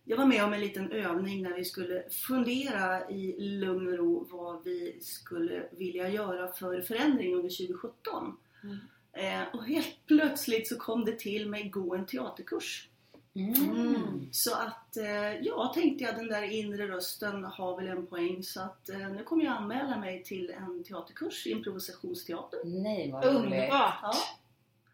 [0.04, 4.26] Jag var med om en liten övning när vi skulle fundera i lugn och ro
[4.30, 8.36] vad vi skulle vilja göra för förändring under 2017.
[8.62, 8.78] Mm.
[9.12, 12.88] Eh, Och helt plötsligt så kom det till mig gå en teaterkurs.
[13.38, 14.28] Mm.
[14.32, 18.42] Så att, eh, ja, tänkte jag den där inre rösten har väl en poäng.
[18.42, 22.60] Så att eh, nu kommer jag anmäla mig till en teaterkurs, improvisationsteater.
[22.64, 23.36] Nej, vad roligt!
[23.44, 23.94] Underbart!
[24.02, 24.14] Ja,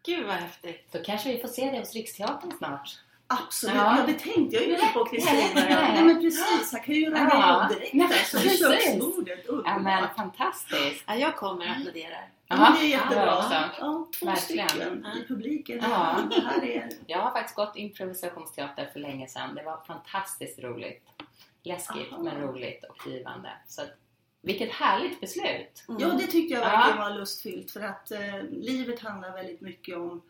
[0.05, 0.87] Gud vad häftigt!
[0.91, 2.99] Då kanske vi får se dig hos Riksteatern snart.
[3.27, 3.75] absolut.
[3.75, 3.97] Ja.
[3.99, 4.05] Ja.
[4.07, 5.37] det tänkte jag ju inte på Kristina.
[5.55, 6.69] Nej, men precis.
[6.73, 7.67] Jag kan ju göra Ja.
[7.69, 8.59] det direkt Nej, alltså, precis.
[8.59, 9.45] köksbordet.
[9.65, 11.03] Ja men fantastiskt!
[11.07, 12.15] Ja, jag kommer att applådera.
[12.47, 13.25] Ja, Jaha, det är jättebra.
[13.79, 14.69] Ja, två Verkligen.
[14.69, 15.79] stycken i publiken.
[15.81, 16.23] Ja.
[16.29, 16.89] Det här är...
[17.07, 19.55] Jag har faktiskt gått improvisationsteater för länge sedan.
[19.55, 21.03] Det var fantastiskt roligt.
[21.63, 22.23] Läskigt Aha.
[22.23, 23.49] men roligt och givande.
[23.67, 23.81] Så
[24.41, 25.83] vilket härligt beslut!
[25.89, 26.01] Mm.
[26.01, 26.69] Ja, det tyckte jag Ja.
[26.69, 30.21] verkligen var lustfyllt för att eh, livet handlar väldigt mycket om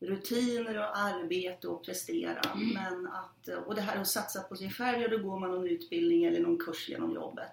[0.00, 2.40] rutiner och arbete och prestera.
[2.40, 2.68] Mm.
[2.68, 5.68] Men att, och det här att satsa på sig själv, ja då går man någon
[5.68, 7.52] utbildning eller någon kurs genom jobbet.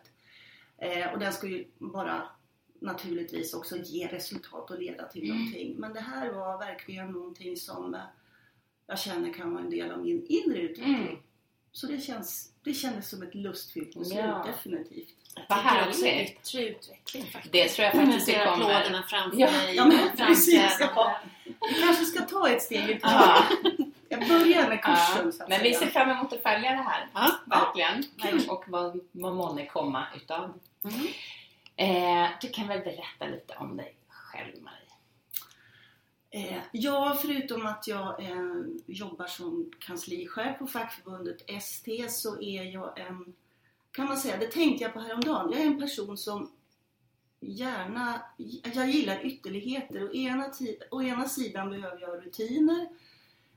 [0.77, 2.21] Eh, och den ska ju bara
[2.83, 5.37] naturligtvis också ge resultat och leda till Mm.
[5.37, 5.75] någonting.
[5.77, 7.99] Men det här var verkligen någonting som eh,
[8.87, 10.95] jag känner kan vara en del av min inre utveckling.
[11.07, 11.17] Mm.
[11.71, 14.45] Så det, känns, det kändes som ett lustfyllt beslut, Ja.
[14.47, 15.15] definitivt.
[15.49, 15.89] Vad härligt.
[15.95, 17.53] också är yttre utveckling faktiskt.
[17.53, 18.65] Det tror jag Jag faktiskt ser det kommer.
[18.65, 19.75] applåderna framför Ja, mig.
[19.75, 21.17] ja, men precis, ja.
[21.45, 23.43] Vi kanske ska ta ett steg i Ja.
[24.09, 26.75] Jag börjar med Ja, kursen så att men vi ser fram emot att följa det
[26.87, 27.07] här.
[27.13, 27.31] Ja.
[27.45, 28.03] Verkligen.
[28.21, 28.49] Kul.
[28.49, 30.43] Och vad, vad månne komma utav.
[30.83, 31.07] Mm.
[31.75, 34.83] Eh, du kan väl berätta lite om dig själv Marie?
[36.29, 42.99] Eh, ja, förutom att jag eh, jobbar som kanslichef på fackförbundet ST så är jag
[42.99, 43.33] en,
[43.91, 46.51] kan man säga, det tänkte jag på häromdagen, jag är en person som
[47.39, 48.21] gärna,
[48.73, 50.03] jag gillar ytterligheter.
[50.03, 50.51] Å ena,
[50.91, 52.87] å ena sidan behöver jag rutiner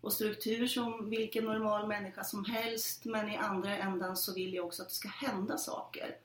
[0.00, 4.66] och struktur som vilken normal människa som helst men i andra ändan så vill jag
[4.66, 6.16] också att det ska hända saker.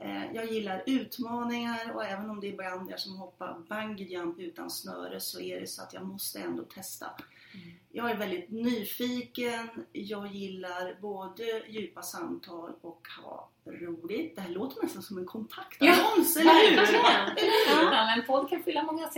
[0.00, 4.38] Eh, Jag gillar utmaningar och även om det ibland är som att hoppa bungee jump
[4.38, 7.06] utan snöre så är det så att jag måste ändå testa.
[7.92, 14.36] Jag är väldigt nyfiken, jag gillar både djupa samtal och ha roligt.
[14.36, 16.76] Det här låter nästan som en kontaktannons, eller hur?
[16.76, 17.52] verkligen.
[17.92, 19.08] Ja, men podd kan fylla många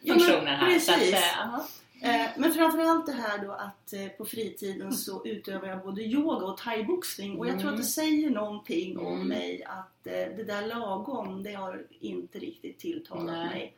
[0.00, 0.78] Ja, funktioner här.
[0.78, 1.14] Så att, precis.
[1.14, 1.60] eh,
[2.04, 6.46] Eh, Men framförallt det här då att eh, på fritiden så utövar jag både yoga
[6.46, 7.84] och thaiboxning och jag tror att det Mm.
[7.84, 9.28] säger någonting om Mm.
[9.28, 13.48] mig att eh, det där lagom, det har inte riktigt tilltalat Nej.
[13.48, 13.74] mig.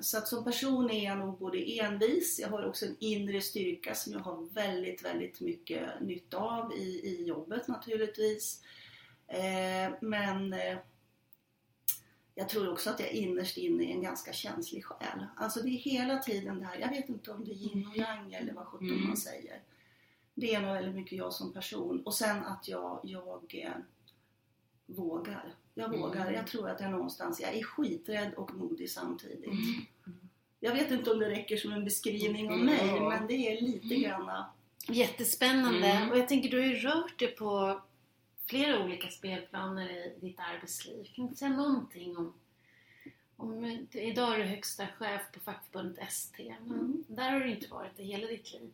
[0.00, 3.94] Så att som person är jag nog både envis, jag har också en inre styrka
[3.94, 8.62] som jag har väldigt, väldigt mycket nytta av i, i jobbet naturligtvis.
[10.00, 10.54] Men
[12.34, 15.26] jag tror också att jag innerst inne är en ganska känslig själ.
[15.36, 17.96] Alltså det är hela tiden det här, jag vet inte om det är yin och
[17.96, 19.08] yang eller vad sjutton Mm.
[19.08, 19.60] man säger.
[20.34, 22.02] Det är nog väldigt mycket jag som person.
[22.04, 23.70] Och sen att jag, jag eh,
[24.86, 25.54] vågar.
[25.74, 26.00] Jag Mm.
[26.00, 26.30] vågar.
[26.32, 29.46] Jag tror att jag någonstans, jag är skiträdd och modig samtidigt.
[29.46, 29.86] Mm.
[30.60, 32.66] Jag vet inte om det räcker som en beskrivning av Mm.
[32.66, 34.46] mig, men det är lite granna
[34.88, 35.86] Jättespännande.
[35.86, 36.10] Mm.
[36.10, 37.80] Och jag tänker du har ju rört dig på
[38.52, 41.04] flera olika spelplaner i ditt arbetsliv.
[41.14, 42.34] Kan du säga någonting om,
[43.36, 46.54] om idag är du högsta chef på fackförbundet ST.
[46.60, 47.04] Men Mm.
[47.08, 48.70] där har du inte varit i hela ditt liv.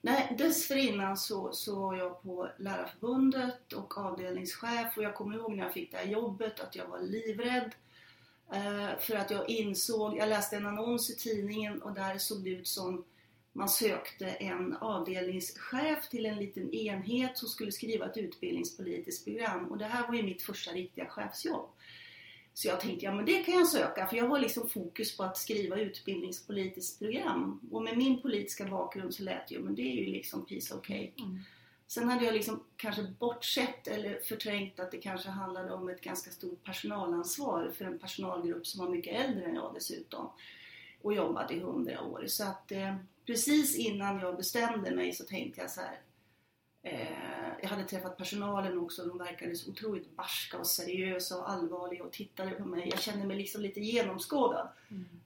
[0.00, 5.64] Nej, dessförinnan så, så var jag på Lärarförbundet och avdelningschef och jag kommer ihåg när
[5.64, 7.70] jag fick det här jobbet att jag var livrädd.
[8.52, 12.50] Eh, för att jag insåg, jag läste en annons i tidningen och där såg det
[12.50, 13.04] ut som
[13.52, 19.78] man sökte en avdelningschef till en liten enhet som skulle skriva ett utbildningspolitiskt program och
[19.78, 21.70] det här var ju mitt första riktiga chefsjobb.
[22.54, 25.22] Så jag tänkte, ja men det kan jag söka för jag har liksom fokus på
[25.22, 27.60] att skriva utbildningspolitiskt program.
[27.70, 30.86] Och med min politiska bakgrund så lät ju, men det är ju liksom piece of
[30.86, 31.12] cake.
[31.18, 31.38] Mm.
[31.86, 36.30] Sen hade jag liksom kanske bortsett eller förträngt att det kanske handlade om ett ganska
[36.30, 40.30] stort personalansvar för en personalgrupp som var mycket äldre än jag dessutom.
[41.02, 42.24] Och jobbat i hundra år.
[42.26, 42.94] Så att eh,
[43.28, 46.00] precis innan jag bestämde mig så tänkte jag så här.
[46.82, 52.04] Eh, jag hade träffat personalen också de verkade så otroligt barska och seriösa och allvarliga
[52.04, 52.88] och tittade på mig.
[52.88, 54.68] Jag kände mig liksom lite genomskådad.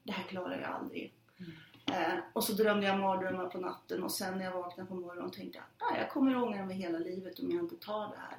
[0.03, 1.15] Det här klarar jag aldrig.
[1.87, 5.31] Eh, och så drömde jag mardrömmar på natten och sen när jag vaknade på morgonen
[5.31, 8.39] tänkte jag ah, jag kommer ångra mig hela livet om jag inte tar det här.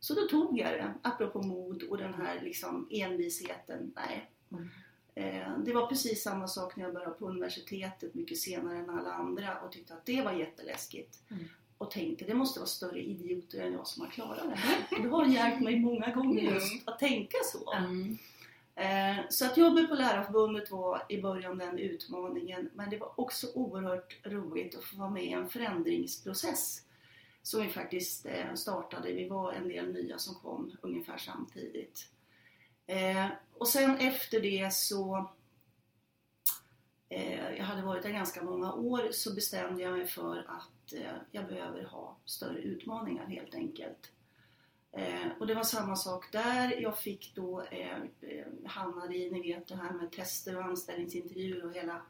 [0.00, 3.92] Så då tog jag det, apropå mod och den här liksom envisheten.
[3.96, 4.30] Nej.
[4.52, 4.68] Mm.
[5.16, 9.12] Eh, det var precis samma sak när jag började på universitetet mycket senare än alla
[9.12, 11.18] andra och tyckte att det var jätteläskigt.
[11.30, 11.44] Mm.
[11.78, 15.02] Och tänkte det måste vara större idioter än jag som har klarat det här.
[15.02, 17.72] Det har hjälpt mig många gånger just att tänka så.
[17.72, 18.18] Mm.
[18.74, 23.46] Eh, Så att jobbet på Lärarförbundet var i början den utmaningen men det var också
[23.54, 26.82] oerhört roligt att få vara med i en förändringsprocess
[27.42, 29.12] som vi faktiskt eh, startade.
[29.12, 32.08] Vi var en del nya som kom ungefär samtidigt.
[32.86, 33.26] Eh,
[33.58, 35.30] Och sen efter det så
[37.08, 41.16] eh, jag hade varit där ganska många år så bestämde jag mig för att eh,
[41.32, 44.12] jag behöver ha större utmaningar helt enkelt.
[44.92, 46.80] Eh, och det var samma sak där.
[46.82, 51.64] Jag fick då, eh, eh, hamnade i, ni vet det här med tester och anställningsintervjuer
[51.66, 52.02] och hela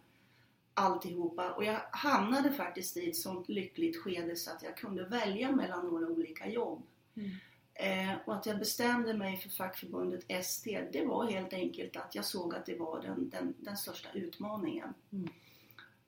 [0.74, 1.52] alltihopa.
[1.52, 5.86] Och jag hamnade faktiskt i ett sånt lyckligt skede så att jag kunde välja mellan
[5.86, 6.82] några olika jobb.
[7.16, 7.30] Mm.
[7.78, 12.24] Eh, och att jag bestämde mig för fackförbundet ST, det var helt enkelt att jag
[12.24, 14.94] såg att det var den, den, den största utmaningen.
[15.12, 15.28] Mm.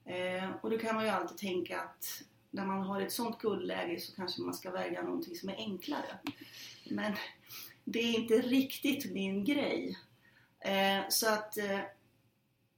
[0.04, 4.00] Eh, och då kan man ju alltid tänka att när man har ett sånt guldläge
[4.00, 6.18] så kanske man ska välja någonting som är enklare.
[6.90, 7.12] Men
[7.84, 9.98] det är inte riktigt min grej.
[10.60, 11.80] Eh, så att eh,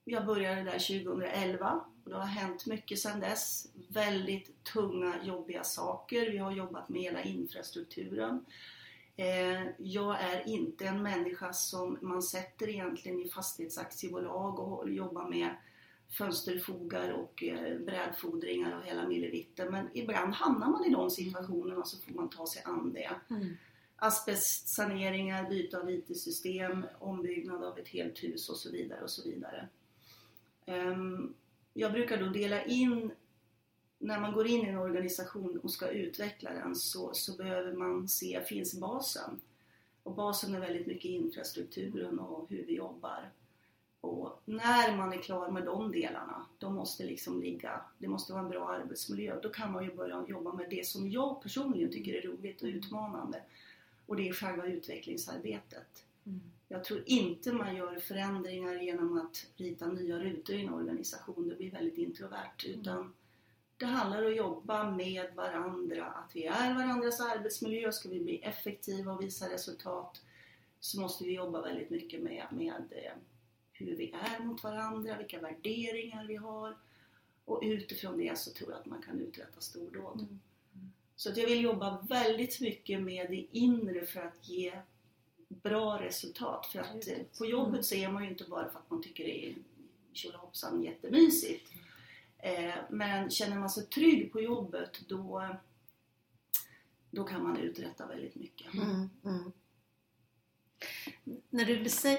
[0.05, 3.67] jag började där 2011 Och det har hänt mycket sedan dess.
[3.89, 6.31] Väldigt tunga, jobbiga saker.
[6.31, 8.45] Vi har jobbat med hela infrastrukturen.
[9.17, 15.57] Eh, jag är inte en människa som man sätter egentligen i fastighetsaktiebolag och jobbar med
[16.19, 19.73] fönsterfogar och eh, brädfodringar och hela millevitten.
[19.73, 23.11] Men ibland hamnar man i de situationerna så får man ta sig an det.
[23.31, 23.57] Mm.
[23.97, 29.69] Asbestsaneringar, byte av IT-system, ombyggnad av ett helt hus och så vidare och så vidare.
[30.67, 31.35] Um,
[31.75, 33.13] jag brukar då dela in
[34.03, 38.09] när man går in i en organisation och ska utveckla den så, så behöver man
[38.09, 39.41] se, finns basen?
[40.03, 43.31] Och basen är väldigt mycket infrastrukturen och hur vi jobbar.
[44.01, 48.43] Och när man är klar med de delarna, då måste liksom ligga, det måste vara
[48.43, 49.41] en bra arbetsmiljö.
[49.43, 52.69] Då kan man ju börja jobba med det som jag personligen tycker är roligt och
[52.69, 53.43] utmanande.
[54.07, 56.05] Och det är själva utvecklingsarbetet.
[56.27, 56.41] Mm.
[56.69, 61.49] Jag tror inte man gör förändringar genom att rita nya rutor i en organisation.
[61.49, 62.65] Det blir väldigt introvert.
[62.67, 62.81] Mm.
[62.81, 63.13] Utan
[63.81, 67.93] det handlar om att jobba med varandra, att vi är varandras arbetsmiljö.
[67.93, 70.23] Ska vi bli effektiva och visa resultat
[70.81, 73.13] så måste vi jobba väldigt mycket med, med eh,
[73.73, 76.77] hur vi är mot varandra, vilka värderingar vi har.
[77.45, 80.21] Och utifrån det så tror jag att man kan uträtta stordåd.
[80.21, 80.41] Mm.
[81.17, 84.73] Så att jag vill jobba väldigt mycket med det inre för att ge
[85.49, 86.67] bra resultat.
[86.67, 87.21] För att mm.
[87.39, 89.55] på jobbet så är man ju inte bara för att man tycker det är
[90.13, 91.73] tjolahoppsan jättemysigt.
[92.43, 95.57] Eh, men känner man sig trygg på jobbet då,
[97.11, 98.75] då kan man uträtta väldigt mycket.
[98.75, 99.53] Mm, mm.
[101.51, 101.77] När, du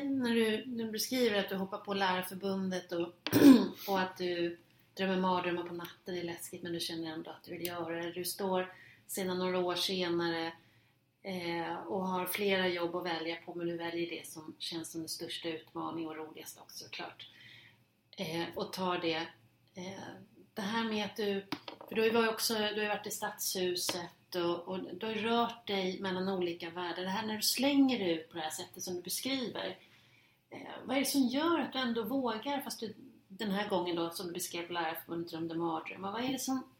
[0.10, 3.14] när, du, när du beskriver att du hoppar på Lärarförbundet och,
[3.88, 4.58] och att du
[4.94, 7.96] drömmer mardrömmar på natten det är läskigt men du känner ändå att du vill göra
[7.96, 8.12] det.
[8.12, 8.74] Du står
[9.08, 10.54] sedan några år senare
[11.24, 15.02] eh, och har flera jobb att välja på men du väljer det som känns som
[15.02, 17.30] den största utmaningen och roligast också såklart.
[18.18, 19.28] Eh, och tar det.
[19.76, 20.14] Eh,
[20.54, 21.46] det här med att du,
[21.88, 25.68] för du har ju också, du har varit i Stadshuset och, och du har rört
[25.68, 27.04] dig mellan olika världar.
[27.04, 29.78] Det här när du slänger ut på det här sättet som du beskriver.
[30.50, 32.94] Eh, vad är det som gör att du ändå vågar, fast du
[33.28, 36.12] den här gången då som du beskrev på Lärarförbundet drömde mardrömmar.
[36.12, 36.64] Vad är det som,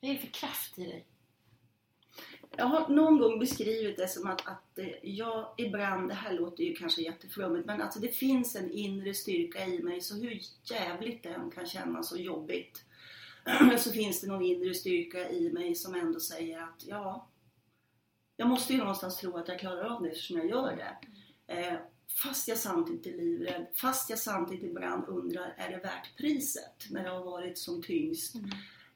[0.00, 1.06] vad är det för kraft i dig?
[2.56, 6.74] Jag har någon gång beskrivit det som att, att jag ibland, det här låter ju
[6.74, 11.28] kanske jätteflummigt, men alltså det finns en inre styrka i mig så hur jävligt det
[11.28, 12.84] än kan kännas så jobbigt
[13.78, 17.28] så finns det någon inre styrka i mig som ändå säger att ja,
[18.36, 20.96] jag måste ju någonstans tro att jag klarar av det eftersom jag gör det.
[21.54, 21.78] Eh,
[22.22, 27.04] fast jag samtidigt är livrädd, fast jag samtidigt ibland undrar, är det värt priset när
[27.04, 28.34] det har varit som tyngst?
[28.34, 28.50] Mm.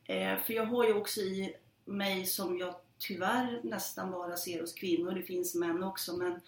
[0.04, 4.74] Eh, för jag har ju också i mig som jag tyvärr nästan bara ser hos
[4.74, 6.40] kvinnor, det finns män också, men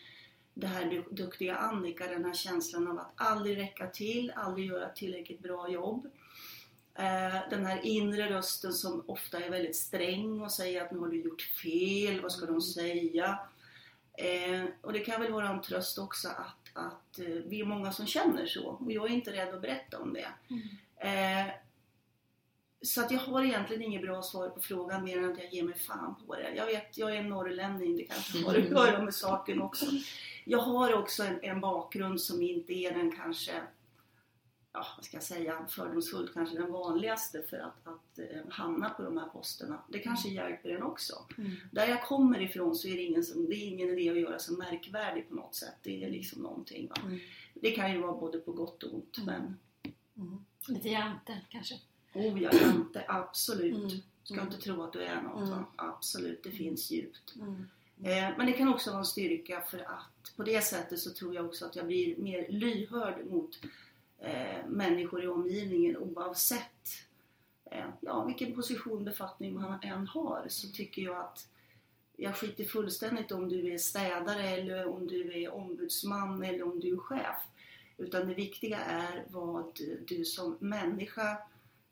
[0.55, 5.41] det här duktiga Annika, den här känslan av att aldrig räcka till, aldrig göra tillräckligt
[5.41, 6.07] bra jobb.
[6.95, 11.09] Eh, den här inre rösten som ofta är väldigt sträng och säger att nu har
[11.09, 13.39] du gjort fel, vad ska de säga?
[14.13, 17.93] Eh, och det kan väl vara en tröst också att, att eh, vi är många
[17.93, 20.29] som känner så och jag är inte rädd att berätta om det.
[20.51, 20.69] Mm.
[22.83, 25.63] Så att jag har egentligen inget bra svar på frågan mer än att jag ger
[25.63, 26.55] mig fan på det.
[26.55, 29.87] Jag vet, jag är norrlänning, det kanske har att göra med saken också.
[30.45, 33.53] Jag har också en, en bakgrund som inte är den kanske,
[34.73, 39.03] ja vad ska jag säga, fördomsfullt kanske den vanligaste för att, att eh, hamna på
[39.03, 39.83] de här posterna.
[39.89, 41.15] Det kanske hjälper en också.
[41.39, 41.51] Mm.
[41.73, 44.39] Där jag kommer ifrån så är det ingen, som, det är ingen idé att göra
[44.39, 45.77] sig märkvärdig på något sätt.
[45.83, 46.91] Det är liksom någonting.
[47.05, 47.19] Mm.
[47.55, 49.19] Det kan ju vara både på gott och ont.
[49.19, 49.27] Mm.
[49.27, 49.59] Men...
[50.27, 50.45] Mm.
[50.69, 51.75] Lite jante kanske?
[52.19, 53.93] Oh ja, Jante, absolut.
[53.93, 54.03] Mm.
[54.23, 54.47] Ska mm.
[54.47, 55.49] inte tro att du är något.
[55.49, 55.65] Mm.
[55.77, 57.35] Absolut, det finns djupt.
[57.37, 57.67] Mm.
[58.03, 61.35] Eh, men det kan också vara en styrka för att på det sättet så tror
[61.35, 63.59] jag också att jag blir mer lyhörd mot
[64.19, 66.89] eh, människor i omgivningen oavsett
[67.71, 71.49] eh, ja, vilken position, befattning man än har så tycker jag att
[72.17, 76.93] jag skiter fullständigt om du är städare eller om du är ombudsman eller om du
[76.93, 77.37] är chef.
[77.97, 81.39] Utan det viktiga är vad du som människa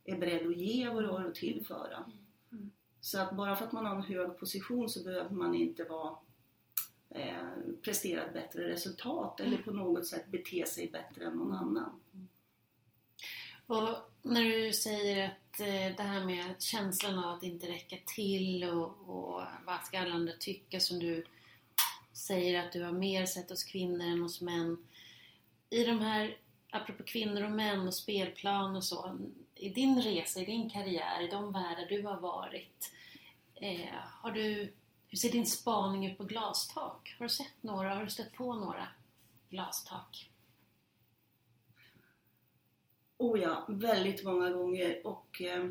[0.07, 2.05] är beredd att ge vad du har att tillföra.
[2.53, 2.71] Mm.
[3.01, 6.17] Så att bara för att man har en hög position så behöver man inte vara
[7.11, 7.47] eh,
[7.83, 12.01] prestera ett bättre resultat eller på något sätt bete sig bättre än någon annan.
[13.67, 13.89] Och
[14.23, 19.09] när du säger att eh, det här med känslan av att inte räcka till och,
[19.09, 21.25] och vad ska alla andra tycka som du
[22.13, 24.87] säger att du har mer sett hos kvinnor än hos män.
[25.71, 26.37] I de här,
[26.71, 29.19] apropå kvinnor och män och spelplan och så,
[29.57, 32.93] i din resa, i din karriär, i de världar du har varit,
[33.55, 34.73] eh, har du,
[35.09, 37.17] hur ser din spaning ut på glastak?
[37.19, 37.95] Har du sett några?
[37.95, 38.89] Har du stött på några
[39.51, 40.31] glastak?
[43.19, 45.07] Oh ja, väldigt många gånger.
[45.07, 45.69] Och eh,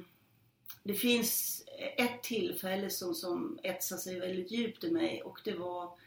[0.83, 1.63] det finns
[1.97, 5.97] ett tillfälle som, som etsar sig väldigt djupt i mig och det var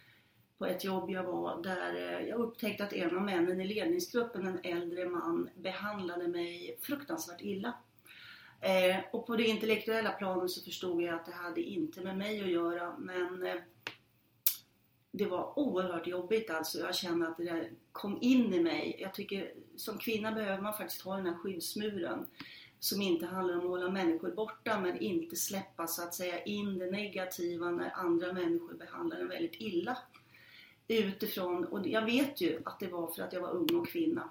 [0.59, 4.47] på ett jobb jag var där eh, jag upptäckte att en av männen i ledningsgruppen,
[4.47, 7.73] en äldre man, behandlade mig fruktansvärt illa.
[8.61, 12.43] Eh, och på det intellektuella planet så förstod jag att det hade inte med mig
[12.43, 13.55] att göra men eh,
[15.11, 16.79] det var oerhört jobbigt alltså.
[16.79, 18.97] Jag kände att det där kom in i mig.
[18.99, 22.27] Jag tycker som kvinna behöver man faktiskt ha den här skyddsmuren
[22.81, 26.79] som inte handlar om att hålla människor borta men inte släppa så att säga in
[26.79, 29.99] det negativa när andra människor behandlar en väldigt illa.
[30.89, 34.31] Utifrån, och jag vet ju att det var för att jag var ung och kvinna.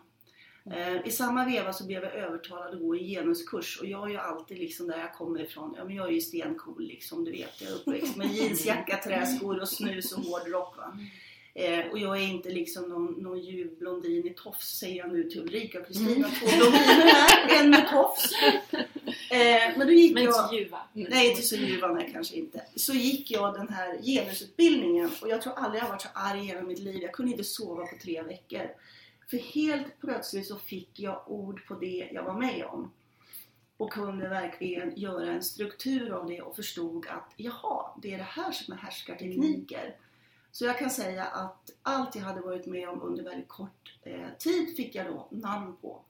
[0.65, 1.05] Mm.
[1.05, 4.17] I samma veva så blev jag övertalad att gå en genuskurs och jag är ju
[4.17, 5.73] alltid liksom där jag kommer ifrån.
[5.77, 7.61] Ja men jag är ju stencool liksom, du vet.
[7.61, 10.97] Jag är uppväxt med jeansjacka, träskor och snus och hårdrock va.
[11.57, 15.23] Eh, och jag är inte liksom någon, någon ljuv blondin i tofs säger jag nu
[15.23, 16.29] till Ulrika och Kristina.
[16.29, 18.31] Två blondiner här, en med tofs.
[19.31, 20.43] Eh, men då gick Men jag...
[20.43, 20.79] inte ljuva.
[20.93, 22.61] Nej, inte så ljuva, nej kanske inte.
[22.75, 26.43] Så gick jag den här genusutbildningen och jag tror aldrig jag varit så arg i
[26.43, 27.01] hela mitt liv.
[27.01, 28.71] Jag kunde inte sova på tre veckor.
[29.29, 32.91] För helt plötsligt så fick jag ord på det jag var med om.
[33.77, 38.23] Och kunde verkligen göra en struktur av det och förstod att jaha, det är det
[38.23, 39.95] här som är härskartekniker.
[40.57, 44.29] Så jag kan säga att allt jag hade varit med om under väldigt kort eh,
[44.39, 46.01] tid fick jag då namn på.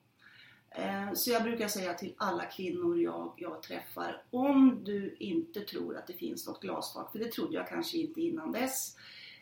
[0.70, 5.98] Eh, så jag brukar säga till alla kvinnor jag, jag träffar, om du inte tror
[5.98, 8.96] att det finns något glastak, för det trodde jag kanske inte innan dess.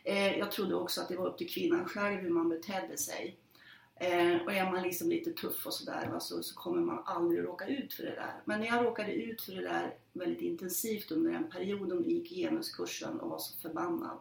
[0.04, 3.36] Eh, jag trodde också att det var upp till kvinnan själv hur man betedde sig.
[3.96, 7.66] Eh, och är man liksom lite tuff och sådär så, så kommer man aldrig råka
[7.66, 8.34] ut för det där.
[8.44, 12.28] Men när jag råkade ut för det där väldigt intensivt under en period och gick
[12.28, 14.18] genuskursen och var så förbannad.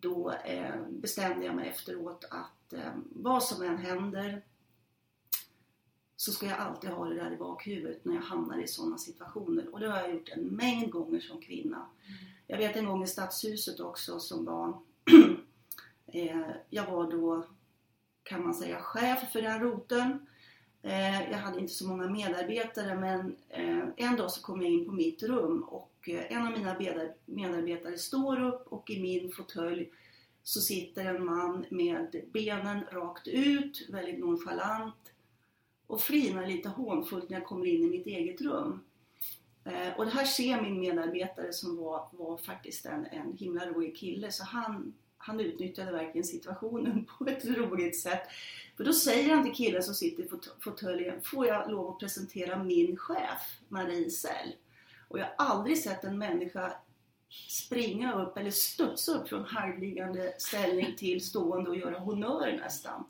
[0.00, 4.42] Då eh, bestämde jag mig efteråt att eh, vad som än händer
[6.16, 9.74] så ska jag alltid ha det där i bakhuvudet när jag hamnar i sådana situationer.
[9.74, 11.86] Och det har jag gjort en mängd gånger som kvinna.
[12.46, 14.74] Jag vet en gång i Stadshuset också som barn.
[16.06, 17.46] eh, jag var då,
[18.22, 20.26] kan man säga, chef för den roten.
[20.82, 24.86] Eh, jag hade inte så många medarbetare men eh, en dag så kom jag in
[24.86, 26.76] på mitt rum och eh, en av mina
[27.24, 29.90] medarbetare står upp och i min fåtölj
[30.42, 35.12] så sitter en man med benen rakt ut, väldigt nonchalant
[35.86, 38.80] och flinar lite hånfullt när jag kommer in i mitt eget rum.
[39.64, 43.96] Eh, och det här ser min medarbetare som var, var faktiskt en, en himla rolig
[43.96, 48.22] kille så han, han utnyttjade verkligen situationen på ett roligt sätt.
[48.76, 51.98] För då säger han till killen som sitter i fåt- fåtöljen, får jag lov att
[51.98, 54.54] presentera min chef Marie Sell?
[55.08, 56.72] Och jag har aldrig sett en människa
[57.48, 63.04] springa upp eller studsa upp från halvliggande ställning till stående och göra honör nästan.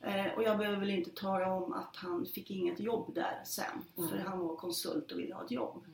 [0.00, 3.84] Eh, och jag behöver väl inte tala om att han fick inget jobb där sen.
[4.10, 5.84] För han var konsult och ville ha ett jobb.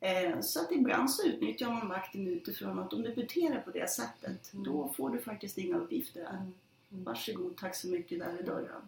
[0.00, 3.70] Eh, så att ibland så utnyttjar man makten utifrån att om du beter dig på
[3.70, 6.50] det sättet, då får du faktiskt inga uppgifter där.
[6.88, 8.82] Varsågod, tack så mycket, där är dörren.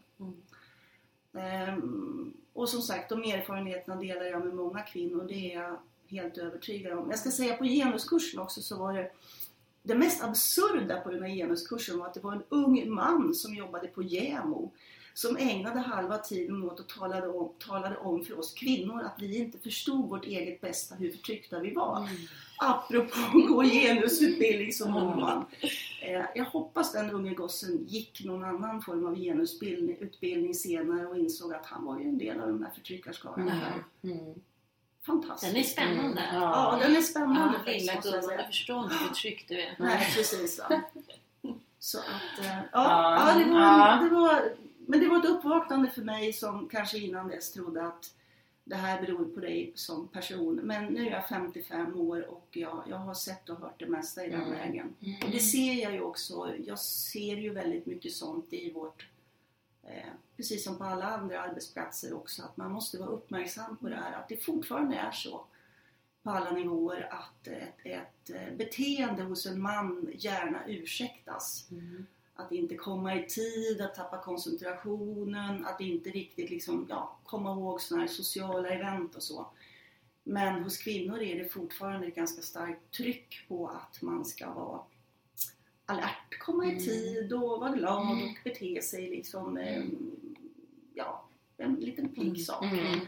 [1.32, 6.38] Ehm, och som sagt, de erfarenheterna delar jag med många kvinnor, det är jag helt
[6.38, 7.10] övertygad om.
[7.10, 9.10] Jag ska säga på genuskursen också så var det
[9.82, 13.54] det mest absurda på den här genuskursen var att det var en ung man som
[13.54, 14.72] jobbade på JämO
[15.14, 19.38] som ägnade halva tiden åt att talade om, talade om för oss kvinnor att vi
[19.38, 22.08] inte förstod vårt eget bästa, hur förtryckta vi var.
[22.58, 25.44] Apropå att gå genusutbildning som ung man.
[26.02, 31.54] Eh, jag hoppas den unge gossen gick någon annan form av genusutbildning senare och insåg
[31.54, 33.60] att han var ju en del av den här förtryckarskarorna.
[34.02, 34.18] Mm.
[34.18, 34.34] Mm.
[35.06, 35.52] Fantastiskt.
[35.52, 36.22] Den är spännande.
[36.32, 39.76] Ja, den är spännande Ja, lilla jag gumman, du förstår inte hur tryggt du är.
[39.78, 40.60] Nej, precis.
[41.78, 44.00] Så att, eh, ja, Ja, ja, det var, ja.
[44.02, 44.42] det var,
[44.86, 48.14] men det var ett uppvaknande för mig som kanske innan dess trodde att
[48.64, 50.54] det här beror på dig som person.
[50.62, 54.24] Men nu är jag 55 år och jag, jag har sett och hört det mesta
[54.26, 54.52] i den Mm.
[54.52, 54.94] vägen.
[55.24, 56.54] Och det ser jag ju också.
[56.66, 59.06] Jag ser ju väldigt mycket sånt i vårt,
[59.82, 63.96] eh, precis som på alla andra arbetsplatser också, att man måste vara uppmärksam på det
[63.96, 64.12] här.
[64.12, 65.44] Att det fortfarande är så
[66.22, 67.74] på alla nivåer att ett,
[68.30, 71.66] ett beteende hos en man gärna ursäktas.
[71.70, 72.06] Mm.
[72.42, 77.80] Att inte komma i tid, att tappa koncentrationen, att inte riktigt liksom, ja, komma ihåg
[77.80, 79.46] sådana här sociala event och så.
[80.24, 84.80] Men hos kvinnor är det fortfarande ett ganska starkt tryck på att man ska vara
[85.86, 86.82] alert, komma i Mm.
[86.84, 89.84] tid och vara glad och bete sig liksom, eh,
[90.94, 91.24] ja,
[91.56, 92.64] en liten pigg sak.
[92.64, 93.00] Mm.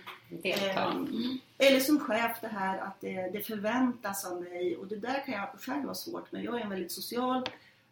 [0.45, 5.24] Ehm, Eller som chef det här att det, det förväntas av mig och det där
[5.26, 6.45] kan jag själv ha svårt med.
[6.45, 7.45] Jag är en väldigt social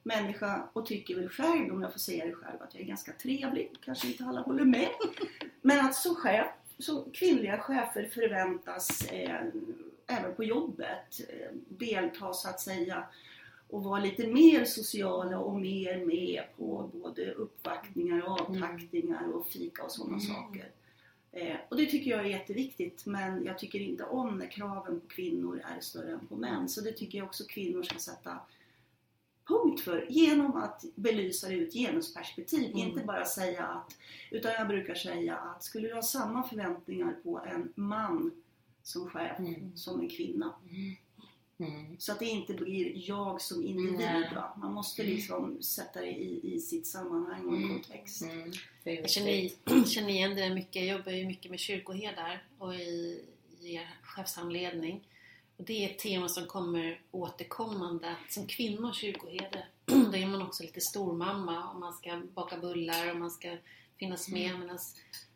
[0.02, 3.12] människa och tycker väl själv, om jag får säga det själv, att jag är ganska
[3.12, 3.72] trevlig.
[3.84, 4.88] Kanske inte alla håller med.
[5.62, 6.46] Men att som chef,
[6.78, 9.40] så kvinnliga chefer förväntas eh,
[10.06, 13.04] även på jobbet eh, delta så att säga
[13.68, 19.82] och vara lite mer sociala och mer med på både uppvaktningar och avtackningar och fika
[19.82, 20.34] och sådana mm.
[20.34, 20.70] saker.
[21.32, 25.06] Eh, och det tycker jag är jätteviktigt men jag tycker inte om när kraven på
[25.06, 26.68] kvinnor är större än på män.
[26.68, 28.38] Så det tycker jag också kvinnor ska sätta
[29.48, 32.70] punkt för genom att belysa det ur ett genusperspektiv.
[32.70, 32.88] Mm.
[32.88, 33.96] Inte bara säga att,
[34.30, 38.30] utan jag brukar säga att skulle du ha samma förväntningar på en man
[38.82, 39.76] som chef mm.
[39.76, 40.54] som en kvinna.
[40.70, 40.96] Mm.
[41.58, 41.96] Mm.
[41.98, 44.26] Så att det inte blir jag som individ.
[44.34, 44.56] Va?
[44.56, 47.68] Man måste liksom sätta det i, i sitt sammanhang och mm.
[47.68, 48.22] kontext.
[48.22, 48.52] Mm.
[48.84, 50.86] Jag känner, känner igen det mycket.
[50.86, 53.24] Jag jobbar ju mycket med kyrkoherdar och i,
[53.60, 55.08] i chefshandledning.
[55.56, 58.16] Och det är ett tema som kommer återkommande.
[58.28, 63.10] Som kvinna och kyrkoherde då är man också lite stormamma och man ska baka bullar
[63.10, 63.56] och man ska
[63.98, 64.50] finnas med.
[64.50, 64.60] Mm.
[64.60, 64.78] Medan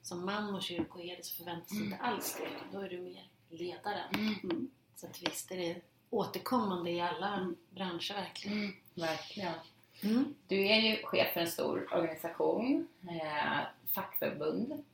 [0.03, 1.85] som man och kyrkoherde så förväntas mm.
[1.85, 2.49] inte alls det.
[2.73, 4.15] Då är du mer ledaren.
[4.15, 4.71] Mm.
[4.97, 8.59] Så att visst är det återkommande i alla branscher verkligen.
[8.59, 9.55] Mm, verkligen.
[10.03, 10.35] Mm.
[10.47, 13.59] Du är ju chef för en stor organisation, eh,
[13.95, 14.85] fackförbund,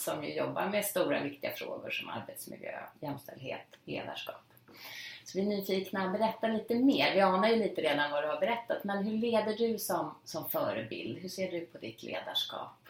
[0.00, 4.42] som ju jobbar med stora viktiga frågor som arbetsmiljö, jämställdhet, ledarskap.
[5.24, 7.14] Så vi är nyfikna, berätta lite mer.
[7.14, 10.48] Vi anar ju lite redan vad du har berättat, men hur leder du som, som
[10.48, 11.18] förebild?
[11.18, 12.88] Hur ser du på ditt ledarskap?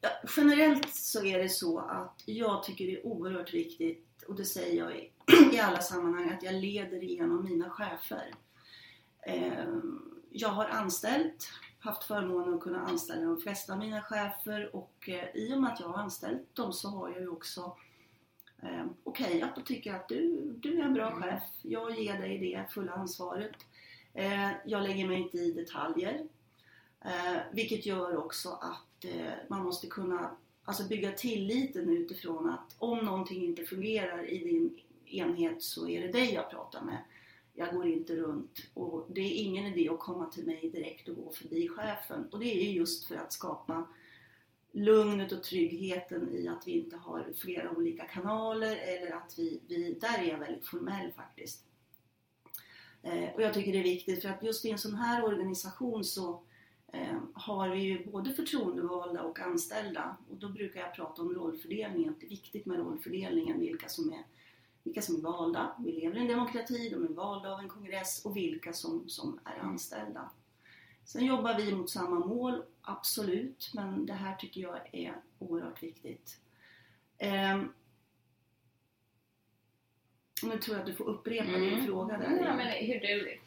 [0.00, 4.44] Ja, generellt så är det så att jag tycker det är oerhört viktigt och det
[4.44, 5.10] säger jag i,
[5.56, 8.34] i alla sammanhang, att jag leder igenom mina chefer.
[9.22, 11.48] Ehm, jag har anställt,
[11.80, 15.72] haft förmånen att kunna anställa de flesta av mina chefer och eh, i och med
[15.72, 17.76] att jag har anställt dem så har jag ju också
[18.62, 21.22] eh, okejat och tycker att du, du är en bra mm.
[21.22, 21.42] chef.
[21.62, 23.56] Jag ger dig det fulla ansvaret.
[24.14, 26.26] Eh, jag lägger mig inte i detaljer.
[27.04, 30.30] Eh, vilket gör också att eh, man måste kunna
[30.64, 36.12] alltså bygga tilliten utifrån att om någonting inte fungerar i din enhet så är det
[36.12, 36.98] dig jag pratar med.
[37.54, 41.16] Jag går inte runt och det är ingen idé att komma till mig direkt och
[41.16, 42.28] gå förbi chefen.
[42.32, 43.86] Och det är just för att skapa
[44.72, 49.98] lugnet och tryggheten i att vi inte har flera olika kanaler eller att vi, vi
[50.00, 51.64] där är jag väldigt formell faktiskt.
[53.02, 56.04] Eh, och jag tycker det är viktigt för att just i en sån här organisation
[56.04, 56.42] så
[56.92, 62.14] eh, har vi ju både förtroendevalda och anställda och då brukar jag prata om rollfördelningen.
[62.20, 64.24] Det är viktigt med rollfördelningen, vilka som är,
[64.82, 65.76] vilka som är valda.
[65.84, 69.40] Vi lever i en demokrati, de är valda av en kongress och vilka som, som
[69.44, 70.30] är anställda.
[71.04, 76.40] Sen jobbar vi mot samma mål, absolut, men det här tycker jag är oerhört viktigt.
[77.18, 77.62] Eh,
[80.42, 81.60] nu tror jag att du får upprepa mm.
[81.60, 82.42] din fråga där.
[82.44, 83.38] Ja, men hur du,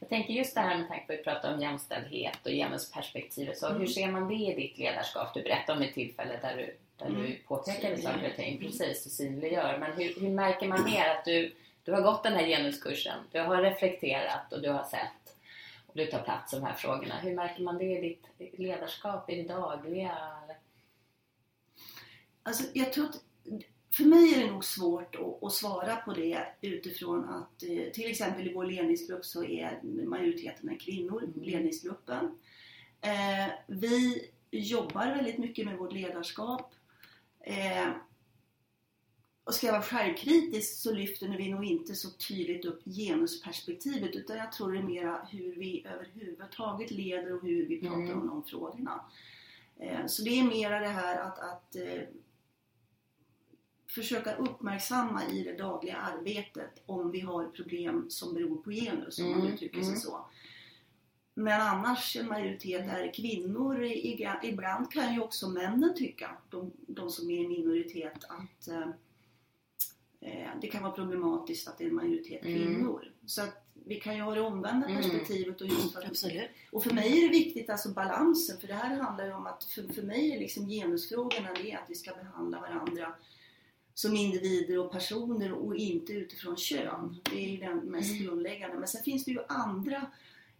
[0.00, 3.58] jag tänker just det här med tanke på att vi pratar om jämställdhet och genusperspektivet.
[3.58, 3.80] Så mm.
[3.80, 5.34] Hur ser man det i ditt ledarskap?
[5.34, 7.22] Du berättade om ett tillfälle där du, där mm.
[7.22, 8.58] du påpekade saker och ting.
[8.58, 9.78] Precis, och synliggör.
[9.78, 13.18] Men hur, hur märker man mer att du, du har gått den här genuskursen?
[13.32, 15.36] Du har reflekterat och du har sett
[15.86, 17.14] och du tar plats i de här frågorna.
[17.14, 20.18] Hur märker man det i ditt ledarskap, i det dagliga?
[22.42, 23.22] Alltså, jag tror att
[23.90, 28.10] för mig är det nog svårt att, att svara på det utifrån att eh, till
[28.10, 31.42] exempel i vår ledningsgrupp så är majoriteten är kvinnor, mm.
[31.42, 32.38] ledningsgruppen.
[33.00, 36.74] Eh, vi jobbar väldigt mycket med vårt ledarskap.
[37.48, 37.90] Eh,
[39.44, 44.36] och ska jag vara självkritisk så lyfter vi nog inte så tydligt upp genusperspektivet utan
[44.36, 48.20] jag tror det är mera hur vi överhuvudtaget leder och hur vi pratar mm.
[48.20, 49.00] om de frågorna.
[50.06, 51.76] Så det är mera det här att, att
[53.86, 59.26] försöka uppmärksamma i det dagliga arbetet om vi har problem som beror på genus, om
[59.26, 59.38] mm.
[59.38, 60.00] man uttrycker sig mm.
[60.00, 60.26] så.
[61.38, 63.84] Men annars en majoritet är kvinnor.
[64.42, 68.88] Ibland kan ju också männen tycka, de, de som är i minoritet, att eh,
[70.20, 72.56] eh det kan vara problematiskt att det är en majoritet mm.
[72.56, 73.02] kvinnor.
[73.02, 73.14] Mm.
[73.26, 75.02] Så att vi kan ju ha det omvända mm.
[75.02, 75.60] perspektivet.
[75.60, 79.00] Och, just för att, och för mig är det viktigt, alltså balansen, för det här
[79.00, 82.60] handlar ju om att för, för mig är liksom genusfrågorna det att vi ska behandla
[82.60, 83.14] varandra
[83.94, 87.20] som individer och personer och inte utifrån kön.
[87.30, 88.24] Det är ju den mest mm.
[88.24, 88.78] grundläggande.
[88.78, 90.06] Men sen finns det ju andra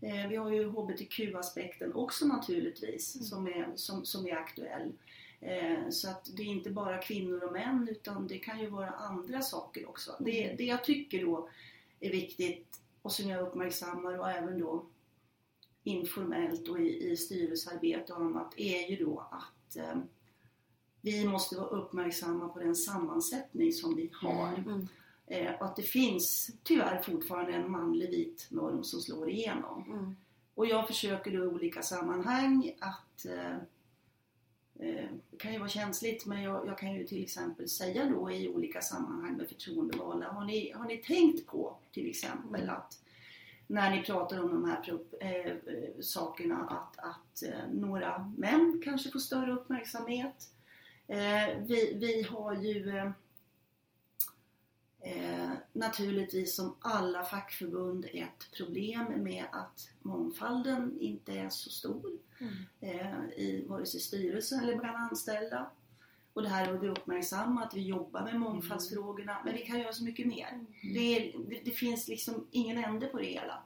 [0.01, 3.27] vi har ju HBTQ-aspekten också naturligtvis mm.
[3.27, 4.93] som, är, som, som är aktuell.
[5.41, 8.91] Eh, så att det är inte bara kvinnor och män utan det kan ju vara
[8.91, 10.17] andra saker också.
[10.21, 10.57] Det, mm.
[10.57, 11.49] det jag tycker då
[12.01, 14.87] är viktigt och som jag uppmärksammar och även då
[15.85, 19.97] informellt och i, i styrelsearbete och annat är ju då att eh,
[21.01, 24.55] vi måste vara uppmärksamma på den sammansättning som vi har.
[24.55, 24.89] Mm.
[25.31, 29.85] Eh, och att det finns tyvärr fortfarande en manlig vit norm som slår igenom.
[29.93, 30.17] Mm.
[30.55, 33.57] Och jag försöker då i olika sammanhang att eh,
[34.89, 38.31] eh, det kan ju vara känsligt men jag, jag, kan ju till exempel säga då
[38.31, 42.75] i olika sammanhang med förtroendevalda har ni, har ni tänkt på till exempel Mm.
[42.75, 43.01] att
[43.67, 45.53] när ni pratar om de här eh,
[46.01, 50.51] sakerna att, att eh, några män kanske får större uppmärksamhet.
[51.07, 53.13] Eh, vi, vi har ju
[55.01, 62.55] eh, naturligtvis som alla fackförbund ett problem med att mångfalden inte är så stor Mm.
[62.81, 65.71] eh, i vare sig styrelsen eller bland anställda.
[66.33, 70.05] Och det här har vi uppmärksammat, vi jobbar med mångfaldsfrågorna, men vi kan göra så
[70.05, 70.67] mycket mer.
[70.83, 73.63] Det, är, det, det finns liksom ingen ände på det hela.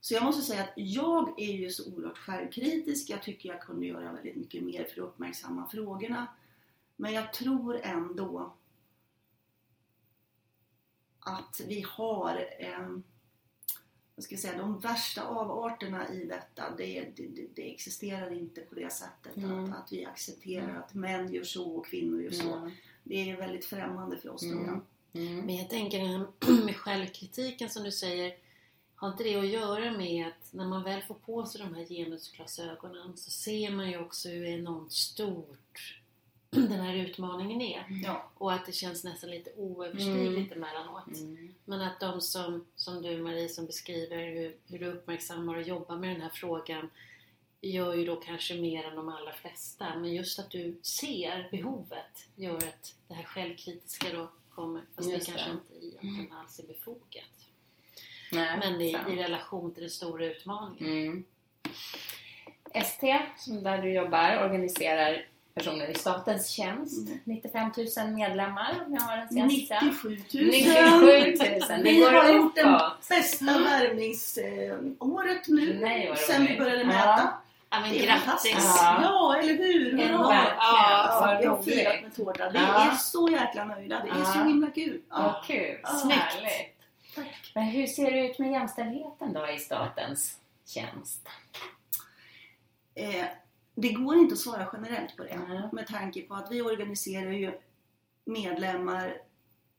[0.00, 3.10] Så jag måste säga att jag är ju så oerhört självkritisk.
[3.10, 6.26] Jag tycker jag kunde göra väldigt mycket mer för att uppmärksamma frågorna.
[6.96, 8.54] Men jag tror ändå
[11.24, 12.88] att vi har eh,
[14.14, 18.74] vad ska jag säga, de värsta avarterna i detta, det, det, det, existerar inte på
[18.74, 19.64] det sättet Mm.
[19.64, 22.54] att, att vi accepterar att män gör så och kvinnor gör så.
[22.54, 22.70] Mm.
[23.04, 24.66] Det är väldigt främmande för oss tror Mm.
[24.66, 24.80] jag.
[25.22, 25.46] Mm.
[25.46, 26.26] Men jag tänker
[26.64, 28.36] med självkritiken som du säger,
[28.94, 31.84] har inte det att göra med att när man väl får på sig de här
[31.84, 35.98] genusglasögonen så ser man ju också hur enormt stort
[36.56, 37.84] den här utmaningen är.
[38.04, 38.30] Ja.
[38.34, 41.16] Och att det känns nästan lite oöverstigligt emellanåt.
[41.16, 41.54] Mm.
[41.64, 45.96] Men att de som, som du Marie som beskriver hur, hur du uppmärksammar och jobbar
[45.96, 46.90] med den här frågan
[47.60, 49.98] gör ju då kanske mer än de allra flesta.
[49.98, 54.82] Men just att du ser behovet gör att det här självkritiska då kommer.
[54.96, 55.54] Fast Just det kanske det.
[55.54, 57.48] inte egentligen alls är befogat.
[58.32, 60.92] Nej, Men i, i relation till den stora utmaningen.
[60.92, 61.24] Mm.
[62.74, 67.08] ST, som där du jobbar, organiserar personer i statens tjänst.
[67.08, 67.18] Mm.
[67.24, 69.78] 95 000 medlemmar om jag har den senaste.
[69.84, 70.20] 97 000!
[70.32, 70.40] 97
[71.50, 71.60] 000!
[71.68, 76.86] Det Vi går har gjort det bästa värvningsåret nu Nej, sen vi började Ja.
[76.86, 77.32] mäta.
[77.70, 78.54] Ja, men Det är grattis!
[78.78, 78.98] Ja.
[79.02, 79.98] Ja, eller hur?
[79.98, 80.44] Ja, Hurra!
[80.58, 82.50] Ja, vad jag har firat med tårta.
[82.50, 82.90] Vi Ja.
[82.92, 84.00] är så jäkla nöjda.
[84.04, 84.24] Det är Ja.
[84.24, 85.00] så himla kul.
[85.08, 85.78] Vad kul!
[85.82, 85.88] Ja.
[85.90, 86.78] Härligt!
[87.14, 87.52] Tack.
[87.54, 90.36] Men hur ser det ut med jämställdheten då i statens
[90.66, 91.28] tjänst?
[92.94, 93.24] Eh,
[93.74, 95.68] det går inte att svara generellt på det Mm.
[95.72, 97.52] med tanke på att vi organiserar ju
[98.24, 99.16] medlemmar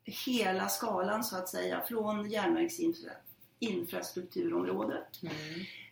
[0.04, 5.22] hela skalan så att säga från järnvägsinfrastrukturområdet.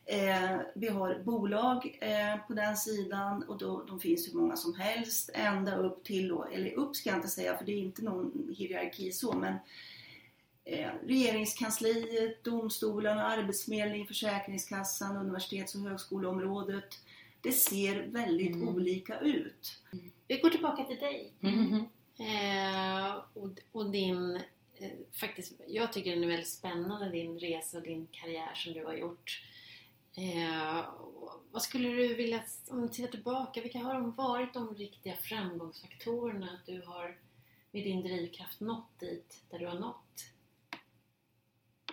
[0.06, 4.76] Eh, vi har bolag eh, på den sidan och då, de finns hur många som
[4.76, 8.04] helst ända upp till, då, eller upp ska jag inte säga för det är inte
[8.04, 9.54] någon hierarki så men
[10.66, 17.00] eh, regeringskansliet, domstolarna, arbetsförmedling, Försäkringskassan, universitets och högskoleområdet.
[17.42, 18.68] Det ser väldigt Mm.
[18.76, 19.82] olika ut.
[20.28, 21.34] Vi går tillbaka till dig.
[21.42, 21.74] Mm.
[22.20, 24.36] Eh, och, och din,
[24.76, 28.86] eh, faktiskt, jag tycker den är väldigt spännande din resa och din karriär som du
[28.86, 29.42] har gjort.
[30.18, 30.86] Eh,
[31.52, 36.52] vad skulle du vilja, om du tittar tillbaka, vilka har de varit de riktiga framgångsfaktorerna
[36.52, 37.18] att du har
[37.72, 40.26] med din drivkraft nått dit där du har nått?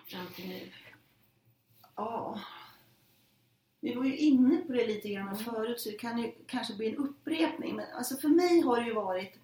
[0.07, 0.73] Fram till nu.
[1.97, 2.41] Ja.
[3.81, 6.89] Vi var ju inne på det lite grann förut så det kan ju kanske bli
[6.89, 7.77] en upprepning.
[7.77, 9.39] Men alltså för mig har det ju varit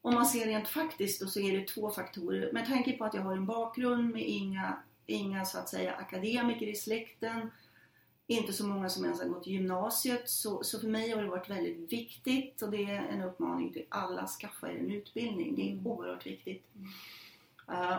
[0.00, 2.52] om man ser rent faktiskt då så är det två faktorer.
[2.52, 6.66] Med tanke på att jag har en bakgrund med inga, inga så att säga akademiker
[6.66, 7.50] i släkten.
[8.26, 10.28] Inte så många som ens har gått gymnasiet.
[10.30, 13.84] Så, så för mig har det varit väldigt viktigt och det är en uppmaning till
[13.88, 15.54] alla, skaffa er en utbildning.
[15.56, 15.86] Det är Mm.
[15.86, 16.64] oerhört viktigt.
[16.74, 16.80] Eh,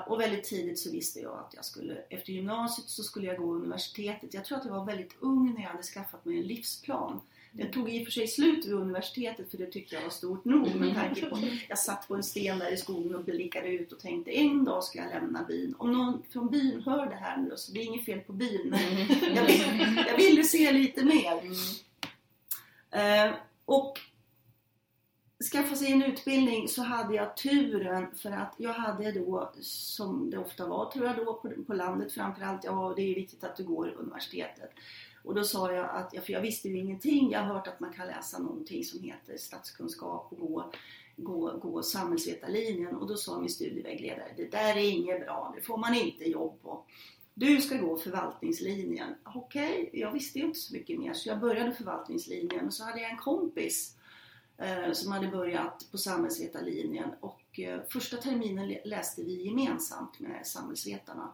[0.07, 3.53] och väldigt tidigt så visste jag att jag skulle, efter gymnasiet så skulle jag gå
[3.53, 4.34] universitetet.
[4.34, 7.22] Jag tror att jag var väldigt ung när jag hade skaffat mig en livsplan.
[7.51, 10.45] Den tog i och för sig slut vid universitetet för det tyckte jag var stort
[10.45, 11.39] nog med tanke på
[11.70, 14.84] Jag satt på en sten där i skogen och blickade ut och tänkte en dag
[14.84, 15.76] ska jag lämna byn.
[15.78, 18.76] Om någon från byn hör det här nu så det är inget fel på byn
[19.36, 19.63] jag, vill,
[20.07, 21.41] jag ville se lite mer.
[22.91, 23.36] Eh,
[23.66, 23.99] och
[25.51, 30.37] skaffa sig en utbildning så hade jag turen för att jag hade då, som det
[30.37, 33.63] ofta var tror jag då på, på landet framförallt, ja det är viktigt att du
[33.63, 34.71] går universitetet.
[35.23, 37.79] Och då sa jag att, ja, för jag visste ju ingenting, jag har hört att
[37.79, 40.71] man kan läsa någonting som heter statskunskap och gå,
[41.17, 45.77] gå, gå samhällsvetarlinjen och då sa min studievägledare, det där är inget bra, det får
[45.77, 46.83] man inte jobb på.
[47.33, 49.15] Du ska gå förvaltningslinjen.
[49.23, 53.01] Okej, jag visste ju inte så mycket mer så jag började förvaltningslinjen och så hade
[53.01, 53.95] jag en kompis
[54.58, 57.10] Eh, som hade börjat på samhällsvetarlinjen.
[57.20, 61.34] Och eh, första terminen läste vi gemensamt med samhällsvetarna.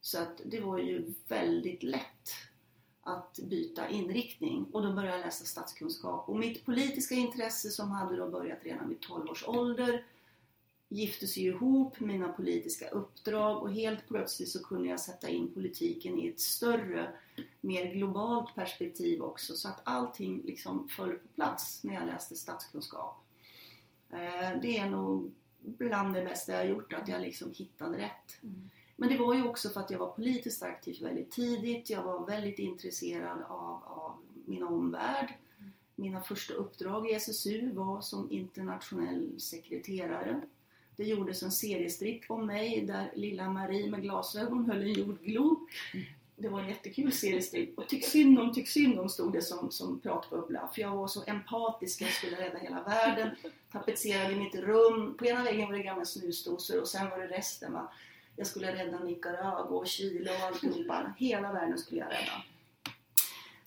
[0.00, 2.30] Så att det var ju väldigt lätt
[3.02, 4.66] att byta inriktning.
[4.72, 6.28] Och då började jag läsa statskunskap.
[6.28, 10.04] Och mitt politiska intresse som hade då börjat redan vid 12 års ålder
[10.88, 13.62] gifte sig ihop med mina politiska uppdrag.
[13.62, 17.12] Och helt plötsligt så kunde jag sätta in politiken i ett större,
[17.66, 23.24] mer globalt perspektiv också så att allting liksom föll på plats när jag läste statskunskap.
[24.10, 28.42] Eh, det är nog bland det bästa jag har gjort, att jag liksom hittade rätt.
[28.42, 28.70] Mm.
[28.96, 31.90] Men det var ju också för att jag var politiskt aktiv väldigt tidigt.
[31.90, 35.34] Jag var väldigt intresserad av, av min omvärld.
[35.94, 40.40] Mina första uppdrag i SSU var som internationell sekreterare.
[40.96, 45.68] Det gjordes en seriestripp om mig där lilla Marie med glasögon höll en jordglob.
[46.38, 47.78] Det var en jättekul seriestripp.
[47.78, 50.68] Och tyck synd om, tyck synd om stod det som, som pratbubbla.
[50.74, 53.30] För jag var så empatisk, jag skulle rädda hela världen.
[53.72, 55.14] Tapetserade mitt rum.
[55.18, 57.72] På ena väggen var det gamla snusdosor och sen var det resten.
[57.72, 57.92] Va?
[58.36, 61.14] Jag skulle rädda Nicaragua och Chile och alltihopa.
[61.18, 62.42] Hela världen skulle jag rädda.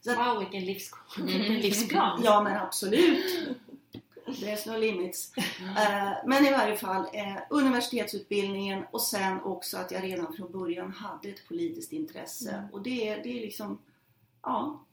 [0.01, 2.22] Så wow, vilken, livs vilken livsplan!
[2.24, 3.47] Ja men absolut!
[4.32, 5.32] There's no limits.
[5.38, 5.69] Mm.
[5.69, 10.91] Uh, men i varje fall uh, universitetsutbildningen och sen också att jag redan från början
[10.91, 12.51] hade ett politiskt intresse.
[12.51, 12.69] Mm.
[12.71, 13.80] Och det, det är liksom,
[14.41, 14.86] ja.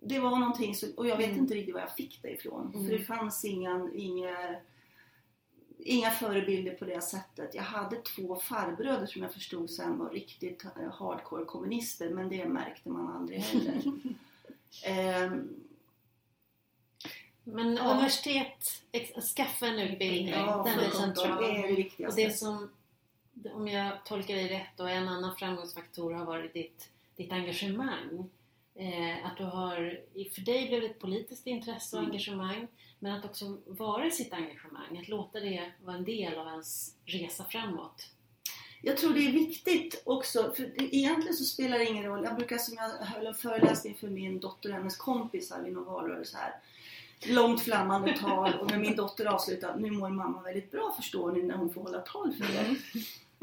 [0.00, 1.38] Det var någonting som, och jag vet mm.
[1.38, 2.72] inte riktigt var jag fick det ifrån.
[2.72, 3.04] För det mm.
[3.04, 4.56] fanns inga, inga
[5.84, 7.54] inga förebilder på det sättet.
[7.54, 12.44] Jag hade två farbröder som jag förstod sen var riktigt eh, hardcore kommunister men det
[12.44, 13.82] märkte man aldrig heller.
[15.24, 15.48] um,
[17.52, 17.94] men ja.
[17.94, 18.82] universitet,
[19.36, 21.42] skaffa en utbildning, ja, den är central.
[21.42, 22.22] Det är det viktigaste.
[22.22, 22.70] Och det som,
[23.52, 28.30] om jag tolkar dig rätt, och en annan framgångsfaktor har varit ditt, ditt engagemang.
[28.74, 30.00] Eh, att du har,
[30.34, 32.10] för dig blev det ett politiskt intresse och mm.
[32.10, 32.66] engagemang
[32.98, 37.44] men att också vara sitt engagemang, att låta det vara en del av ens resa
[37.44, 38.06] framåt.
[38.82, 42.24] Jag tror det är viktigt också, för egentligen så spelar det ingen roll.
[42.24, 45.84] Jag brukar, som jag höll en föreläsning för min dotter och hennes kompisar vid någon
[45.84, 46.54] valrörelse här.
[47.26, 51.42] Långt flammande tal och när min dotter avslutade, nu mår mamma väldigt bra förstår ni
[51.42, 52.64] när hon får hålla tal för er.
[52.64, 52.78] Mm.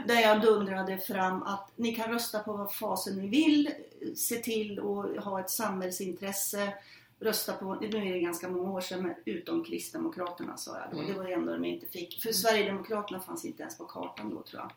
[0.06, 3.70] Där jag dundrade fram att ni kan rösta på vad fasen ni vill,
[4.16, 6.74] se till att ha ett samhällsintresse,
[7.20, 10.98] rösta på, nu är det ganska många år sedan, men utom Kristdemokraterna sa jag då.
[10.98, 11.12] Mm.
[11.12, 12.22] Det var det enda de inte fick.
[12.22, 14.72] För Sverigedemokraterna fanns inte ens på kartan då tror jag.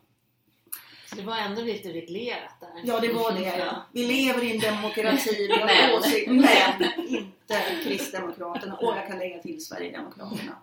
[1.09, 2.81] Så det var ändå lite reglerat där?
[2.83, 3.85] Ja, det var det ja.
[3.91, 7.40] Vi lever i en demokrati, vi har åsikter, men inte
[7.83, 8.77] Kristdemokraterna.
[8.77, 10.57] Och jag kan lägga till Sverigedemokraterna.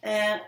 [0.00, 0.40] Eh,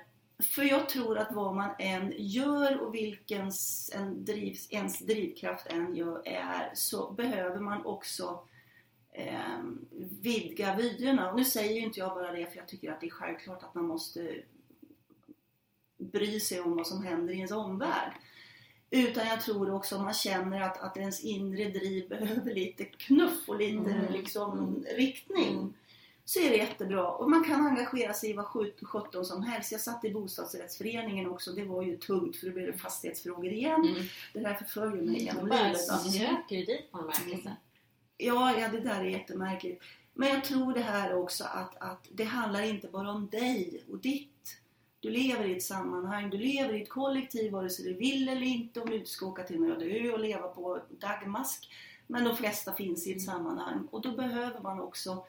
[0.42, 3.50] för jag tror att vad man än gör och vilken
[3.92, 8.48] en drivs, ens drivkraft än gör, är så behöver man också
[9.12, 9.58] eh,
[10.20, 11.30] vidga vyerna.
[11.30, 13.62] Och nu säger ju inte jag bara det för jag tycker att det är självklart
[13.62, 14.42] att man måste
[15.98, 18.12] bry sig om vad som händer i ens omvärld.
[18.94, 23.58] Utan jag tror också man känner att, att ens inre driv behöver lite knuff och
[23.58, 24.12] lite mm.
[24.12, 25.74] liksom, riktning
[26.24, 27.08] så är det jättebra.
[27.08, 28.46] Och man kan engagera sig i vad
[28.82, 29.72] 17 som helst.
[29.72, 31.52] Jag satt i bostadsrättsföreningen också.
[31.52, 33.84] Det var ju tungt för då blev det fastighetsfrågor igen.
[33.84, 34.02] Mm.
[34.32, 35.76] Det där förföljer mig genom livet.
[36.04, 37.52] Du söker ju dit på något märkligt sätt.
[38.16, 39.82] Ja, ja, det där är jättemärkligt.
[40.14, 43.98] Men jag tror det här också att, att det handlar inte bara om dig och
[43.98, 44.31] ditt.
[45.02, 48.42] Du lever i ett sammanhang, du lever i ett kollektiv vare sig du vill eller
[48.42, 48.80] inte.
[48.80, 51.72] Om du inte ska åka till en öde ö och leva på dagmask.
[52.06, 55.26] Men de flesta finns i ett sammanhang och då behöver man också,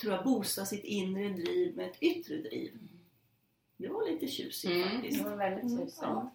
[0.00, 2.78] tror jag, boosta sitt inre driv med ett yttre driv.
[3.76, 5.24] Det var lite tjusigt mm, faktiskt.
[5.24, 6.02] Det var väldigt tjusigt.
[6.02, 6.30] Mm, ja.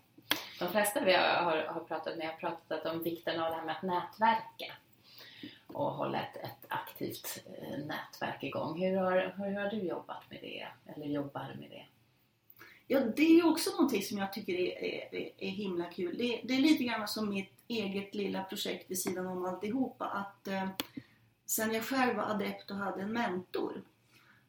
[0.60, 3.76] De flesta vi har, har pratat med har pratat om vikten av det här med
[3.76, 4.74] att nätverka
[5.68, 8.82] och hålla ett, ett aktivt eh, nätverk igång.
[8.82, 10.68] Hur har, hur har du jobbat med det?
[10.86, 11.86] Eller jobbar med det?
[12.94, 16.18] Ja, det är också någonting som jag tycker är, är, är himla kul.
[16.18, 20.06] Det, det, är lite grann som mitt eget lilla projekt vid sidan om alltihopa.
[20.06, 20.70] Att eh,
[21.46, 23.82] sen jag själv var adept och hade en mentor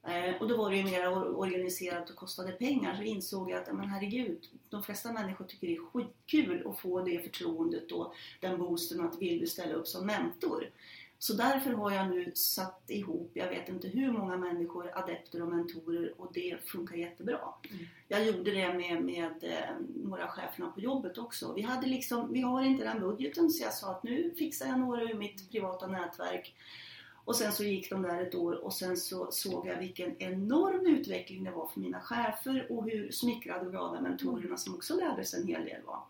[0.07, 3.77] eh, och då var det ju mer organiserat och kostade pengar så insåg jag att
[3.77, 8.59] men herregud, de flesta människor tycker det är skitkul att få det förtroendet och den
[8.59, 10.71] boosten att vill du ställa upp som mentor.
[11.23, 15.49] Så därför har jag nu satt ihop, jag vet inte hur många människor, adepter och
[15.49, 17.39] mentorer och det funkar jättebra.
[17.71, 17.85] Mm.
[18.09, 21.53] Jag gjorde det med, med eh, några cheferna på jobbet också.
[21.53, 24.79] Vi, hade liksom, vi har inte den budgeten så jag sa att nu fixar jag
[24.79, 26.55] några ur mitt privata nätverk.
[27.25, 30.87] Och sen så gick de där ett år och sen så såg jag vilken enorm
[30.87, 35.25] utveckling det var för mina chefer och hur smickrade och glada mentorerna som också lärde
[35.25, 36.03] sig en hel del var.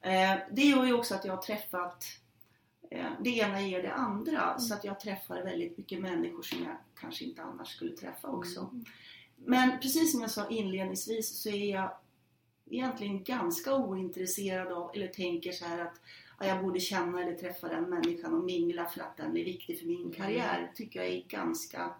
[0.00, 2.04] Eh, det gör ju också att jag har träffat
[3.20, 4.58] det ena ger det andra mm.
[4.58, 8.60] så att jag träffar väldigt mycket människor som jag kanske inte annars skulle träffa också.
[8.60, 8.84] Mm.
[9.36, 11.90] Men precis som jag sa inledningsvis så är jag
[12.70, 16.00] egentligen ganska ointresserad av, eller tänker så här att
[16.40, 19.78] ja, jag borde känna eller träffa den människan och mingla för att den är viktig
[19.78, 20.12] för min mm.
[20.12, 20.60] karriär.
[20.60, 21.94] Det tycker jag är ganska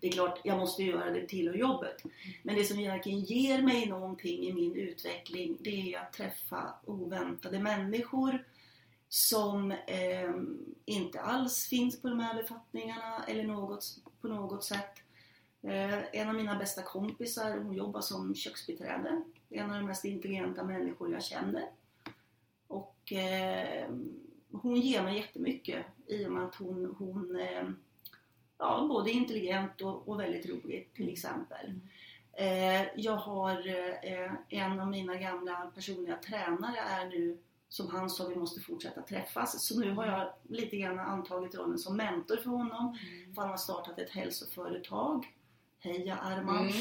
[0.00, 2.02] Det är klart, jag måste göra det till och jobbet.
[2.42, 7.58] Men det som verkligen ger mig någonting i min utveckling, det är att träffa oväntade
[7.58, 8.44] människor
[9.08, 10.34] som eh,
[10.84, 15.02] inte alls finns på de här befattningarna eller något, på något sätt.
[15.62, 19.22] Eh, en av mina bästa kompisar, hon jobbar som köksbiträde.
[19.50, 21.68] En av de mest intelligenta människor jag känner.
[22.66, 23.90] Och eh,
[24.52, 27.68] hon ger mig jättemycket i och med att hon, hon eh,
[28.58, 31.80] ja, både intelligent och, och väldigt rolig till exempel.
[32.32, 33.68] Eh, jag har
[34.02, 37.38] eh, en av mina gamla personliga tränare är nu
[37.68, 39.66] som han sa, vi måste fortsätta träffas.
[39.66, 42.98] Så nu har jag lite grann antagit rollen som mentor för honom.
[43.02, 43.34] Mm.
[43.34, 45.26] För han har startat ett hälsoföretag.
[45.80, 46.68] Heja Arman!
[46.68, 46.76] Mm.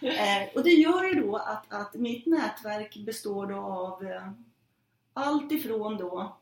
[0.44, 4.30] eh, och det gör ju då att, att mitt nätverk består då av eh,
[5.12, 6.36] allt ifrån då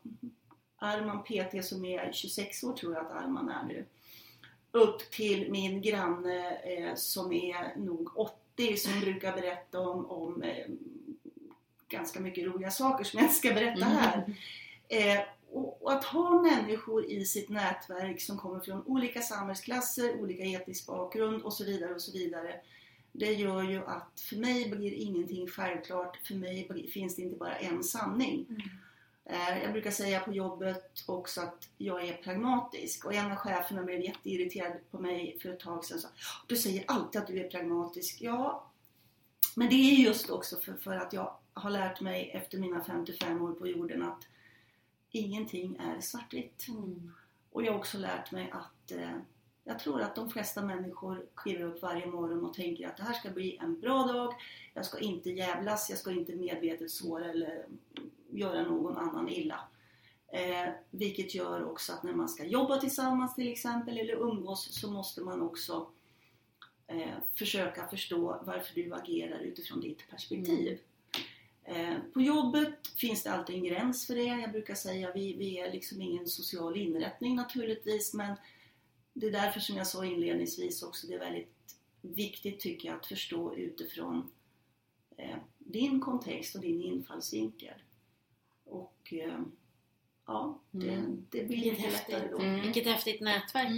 [0.77, 3.85] Arman PT som är 26 år tror jag att Arman är nu.
[4.71, 10.67] Upp till min granne eh, som är nog 80 som brukar berätta om, om eh,
[11.93, 13.97] ganska mycket roliga saker som jag inte ska berätta mm.
[13.97, 14.35] här.
[14.87, 15.21] Eh,
[15.51, 20.87] och, och, att ha människor i sitt nätverk som kommer från olika samhällsklasser, olika etnisk
[20.87, 22.55] bakgrund och så vidare och så vidare.
[23.11, 26.17] Det gör ju att för mig blir ingenting självklart.
[26.27, 28.45] För mig finns det inte bara en sanning.
[28.49, 28.61] Mm.
[29.25, 33.83] Eh, jag brukar säga på jobbet också att jag är pragmatisk och en av cheferna
[33.83, 35.99] blev jätteirriterad på mig för ett tag sedan.
[35.99, 36.07] Så,
[36.47, 38.17] du säger alltid att du är pragmatisk.
[38.21, 38.71] Ja,
[39.57, 43.41] men det är just också för, för att jag har lärt mig efter mina 55
[43.41, 44.27] år på jorden att
[45.11, 46.67] ingenting är svartvitt.
[46.67, 47.11] Mm.
[47.51, 49.17] Och jag har också lärt mig att eh,
[49.63, 53.13] jag tror att de flesta människor kliver upp varje morgon och tänker att det här
[53.13, 54.33] ska bli en bra dag.
[54.73, 57.65] Jag ska inte jävlas, jag ska inte medvetet såra eller
[58.29, 59.59] göra någon annan illa.
[60.27, 64.91] Eh, vilket gör också att när man ska jobba tillsammans till exempel eller umgås så
[64.91, 65.87] måste man också
[66.87, 70.79] eh, försöka förstå varför du agerar utifrån ditt perspektiv.
[71.63, 71.91] Mm.
[71.91, 74.23] Eh, på jobbet finns det alltid en gräns för det.
[74.23, 78.35] Jag brukar säga att vi, vi är liksom ingen social inrättning naturligtvis men
[79.13, 83.05] det är därför som jag sa inledningsvis också, det är väldigt viktigt tycker jag att
[83.05, 84.31] förstå utifrån
[85.17, 87.73] eh, din kontext och din infallsvinkel.
[88.63, 89.39] Och eh,
[90.25, 91.25] ja, det, mm.
[91.29, 92.39] det blir lite lättare då.
[92.39, 92.61] Mm.
[92.61, 93.69] Vilket häftigt nätverk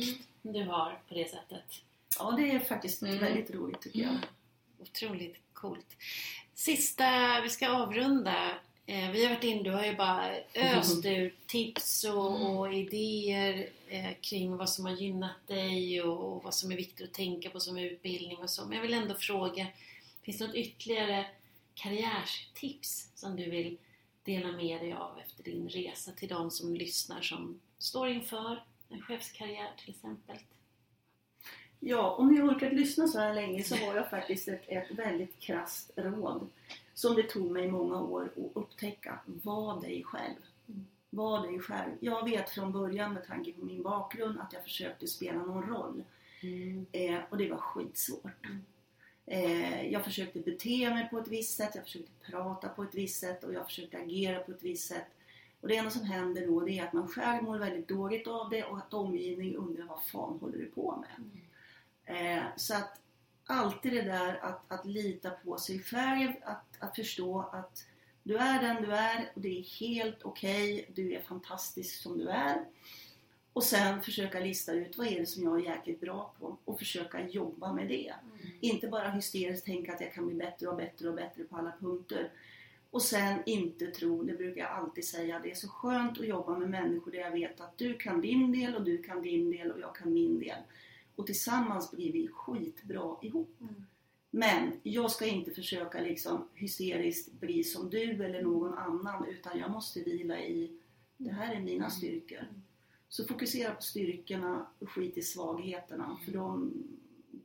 [0.43, 0.53] mm.
[0.53, 1.81] du har på det sättet.
[2.19, 3.19] Ja, det är faktiskt mm.
[3.19, 4.17] väldigt roligt tycker jag.
[4.79, 5.97] Otroligt coolt.
[6.53, 8.51] Sista, vi ska avrunda.
[8.85, 12.57] Eh, vi har varit in, du har ju bara öst ur tips och, mm.
[12.57, 17.07] och idéer eh, kring vad som har gynnat dig och, och, vad som är viktigt
[17.07, 18.65] att tänka på som utbildning och så.
[18.65, 19.67] Men jag vill ändå fråga,
[20.21, 21.25] finns det något ytterligare
[21.73, 23.77] karriärstips som du vill
[24.23, 29.01] dela med dig av efter din resa till de som lyssnar som står inför en
[29.01, 30.37] chefskarriär till exempel?
[31.79, 35.39] Ja, om ni orkat lyssna så här länge så har jag faktiskt ett, ett väldigt
[35.39, 36.47] krasst råd
[36.93, 39.19] som det tog mig många år att upptäcka.
[39.25, 40.35] Var dig själv.
[41.09, 41.91] Var dig själv.
[41.99, 46.03] Jag vet från början med tanke på min bakgrund att jag försökte spela någon roll.
[46.41, 46.85] Mm.
[46.91, 48.47] Eh, och det var skitsvårt.
[49.25, 53.19] Eh, jag försökte bete mig på ett visst sätt, jag försökte prata på ett visst
[53.19, 55.07] sätt och jag försökte agera på ett visst sätt.
[55.61, 58.49] Och det enda som händer då det är att man själv mår väldigt dåligt av
[58.49, 61.09] det och att omgivningen undrar vad fan håller du på med?
[61.17, 61.45] Mm.
[62.05, 63.01] Eh, så att
[63.45, 67.85] alltid det där att, att lita på sig själv, att, att förstå att
[68.23, 72.17] du är den du är och det är helt okej, okay, du är fantastisk som
[72.17, 72.65] du är.
[73.53, 76.79] Och sen försöka lista ut vad är det som jag är jäkligt bra på och
[76.79, 78.07] försöka jobba med det.
[78.07, 78.57] Mm.
[78.59, 81.73] Inte bara hysteriskt tänka att jag kan bli bättre och bättre och bättre på alla
[81.79, 82.31] punkter.
[82.91, 86.57] Och sen inte tro, det brukar jag alltid säga, det är så skönt att jobba
[86.57, 89.71] med människor där jag vet att du kan din del och du kan din del
[89.71, 90.59] och jag kan min del.
[91.15, 93.55] Och tillsammans blir vi skitbra ihop.
[93.61, 93.85] Mm.
[94.31, 99.71] Men jag ska inte försöka liksom hysteriskt bli som du eller någon annan utan jag
[99.71, 100.79] måste vila i
[101.17, 102.37] det här är mina styrkor.
[102.37, 102.63] Mm.
[103.09, 106.73] Så fokusera på styrkorna och skit i svagheterna för de,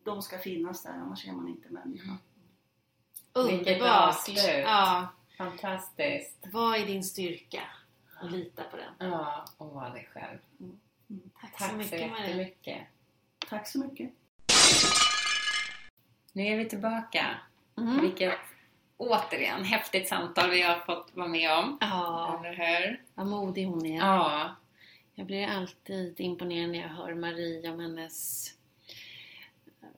[0.04, 2.16] de ska finnas där annars är man inte människa.
[3.32, 4.28] Underbart!
[4.28, 5.08] Ja.
[5.38, 6.46] Fantastiskt!
[6.52, 7.62] Vad är din styrka?
[8.22, 9.10] Och lita på den.
[9.10, 10.38] Ja, och var dig själv.
[10.60, 10.80] Mm.
[11.40, 12.78] Tack, Tack så mycket, så jättemycket.
[13.50, 14.10] Tack så mycket.
[16.32, 17.26] Nu är vi tillbaka.
[17.76, 18.00] Mm.
[18.00, 18.38] Vilket
[18.96, 21.78] återigen häftigt samtal vi har fått vara med om.
[21.80, 23.02] Ja, Eller hur?
[23.14, 23.98] vad modig hon är.
[23.98, 24.56] Ja.
[25.14, 28.46] Jag blir alltid imponerad när jag hör Marie om hennes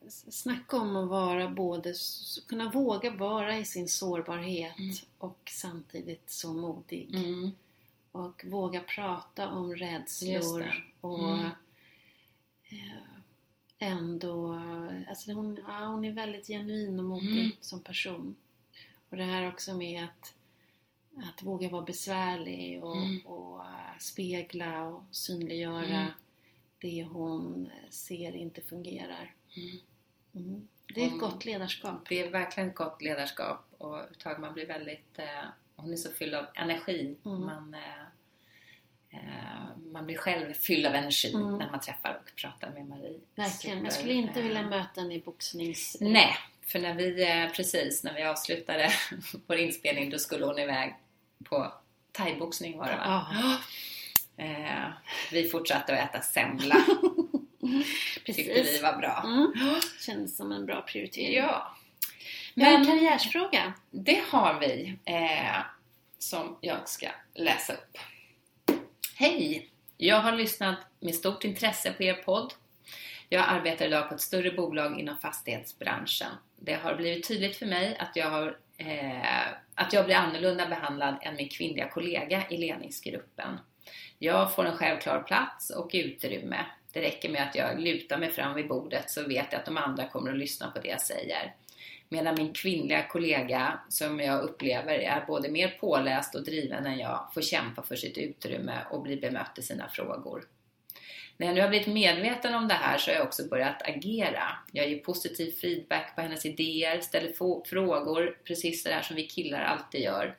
[0.09, 1.95] snacka om att vara både,
[2.49, 4.95] kunna våga vara i sin sårbarhet mm.
[5.19, 7.15] och samtidigt så modig.
[7.15, 7.51] Mm.
[8.13, 11.51] Och våga prata om rädslor och mm
[13.83, 14.61] ändå,
[15.09, 17.53] alltså hon, ja, hon är väldigt genuin och modig Mm.
[17.61, 18.37] som person.
[19.11, 20.35] Och det här också med att,
[21.25, 23.27] att våga vara besvärlig och, Mm.
[23.27, 26.11] och äh, spegla och synliggöra Mm.
[26.79, 29.35] det hon ser inte fungerar.
[29.57, 29.79] Mm.
[30.35, 30.69] Mm.
[30.95, 32.09] Det är ett gott ledarskap.
[32.09, 35.45] Det är verkligen ett gott ledarskap och överhuvudtaget man blir väldigt, eh,
[35.77, 37.17] hon är så fylld av energi.
[37.25, 37.41] Mm.
[37.41, 38.07] Man, eh, eh,
[39.93, 41.59] man blir själv fylld av energi Mm.
[41.59, 43.21] när man träffar och pratar med Marie.
[43.35, 43.85] Verkligen.
[43.85, 45.97] Jag Super, skulle inte eh, vilja möta henne i boxnings...
[46.01, 46.37] Nej,
[46.67, 48.93] för när vi, eh, precis när vi avslutade
[49.47, 50.95] vår inspelning då skulle hon iväg
[51.45, 51.73] på
[52.13, 53.27] thaiboxning var det va?
[53.35, 53.59] Ja.
[54.37, 54.89] Eh,
[55.33, 56.75] vi fortsatte att äta semla.
[58.25, 58.83] Tyckte vi Precis.
[58.83, 59.23] var bra.
[59.25, 59.53] Mm.
[60.01, 61.35] Kändes som en bra prioritering.
[61.37, 61.77] Ja.
[62.55, 63.73] Men en Men karriärsfråga.
[63.91, 65.57] det har vi eh,
[66.19, 67.99] som jag ska läsa upp.
[69.23, 69.69] Hej!
[69.97, 72.53] Jag har lyssnat med stort intresse på er podd.
[73.29, 76.29] Jag arbetar idag på ett större bolag inom fastighetsbranschen.
[76.57, 81.15] Det har blivit tydligt för mig att jag, har, eh, att jag blir annorlunda behandlad
[81.23, 83.59] än min kvinnliga kollega i ledningsgruppen.
[84.19, 86.67] Jag får en självklar plats och utrymme.
[86.93, 89.77] Det räcker med att jag lutar mig fram vid bordet så vet jag att de
[89.77, 91.55] andra kommer att lyssna på det jag säger.
[92.13, 97.29] Medan min kvinnliga kollega, som jag upplever är både mer påläst och driven än jag,
[97.35, 100.45] får kämpa för sitt utrymme och bli bemött i sina frågor.
[101.37, 104.43] När jag nu har blivit medveten om det här så har jag också börjat agera.
[104.73, 107.33] Jag ger positiv feedback på hennes idéer, ställer
[107.69, 110.37] frågor, precis det där som vi killar alltid gör.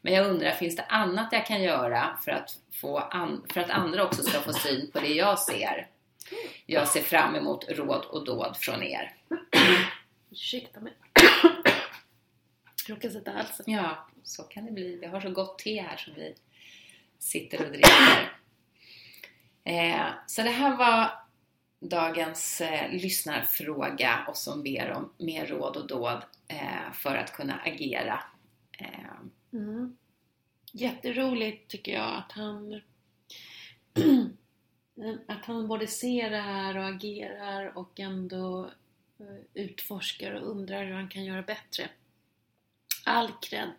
[0.00, 3.70] Men jag undrar, finns det annat jag kan göra för att, få an- för att
[3.70, 5.86] andra också ska få syn på det jag ser?
[6.66, 9.12] Jag ser fram emot råd och dåd från er.
[10.30, 10.92] Ursäkta mig.
[12.88, 13.64] Råkade sätta halsen.
[13.68, 14.96] Ja, så kan det bli.
[14.96, 16.34] Vi har så gott te här som vi
[17.18, 18.32] sitter och dricker.
[19.64, 21.10] Eh, så det här var
[21.80, 27.60] dagens eh, lyssnarfråga och som ber om mer råd och dåd eh, för att kunna
[27.64, 28.24] agera.
[28.78, 29.10] Eh,
[29.52, 29.96] Mm.
[30.72, 32.80] Jätteroligt tycker jag att han
[35.28, 38.70] att han både ser det här och agerar och ändå
[39.54, 41.88] utforskar och undrar hur han kan göra bättre.
[43.04, 43.72] All cred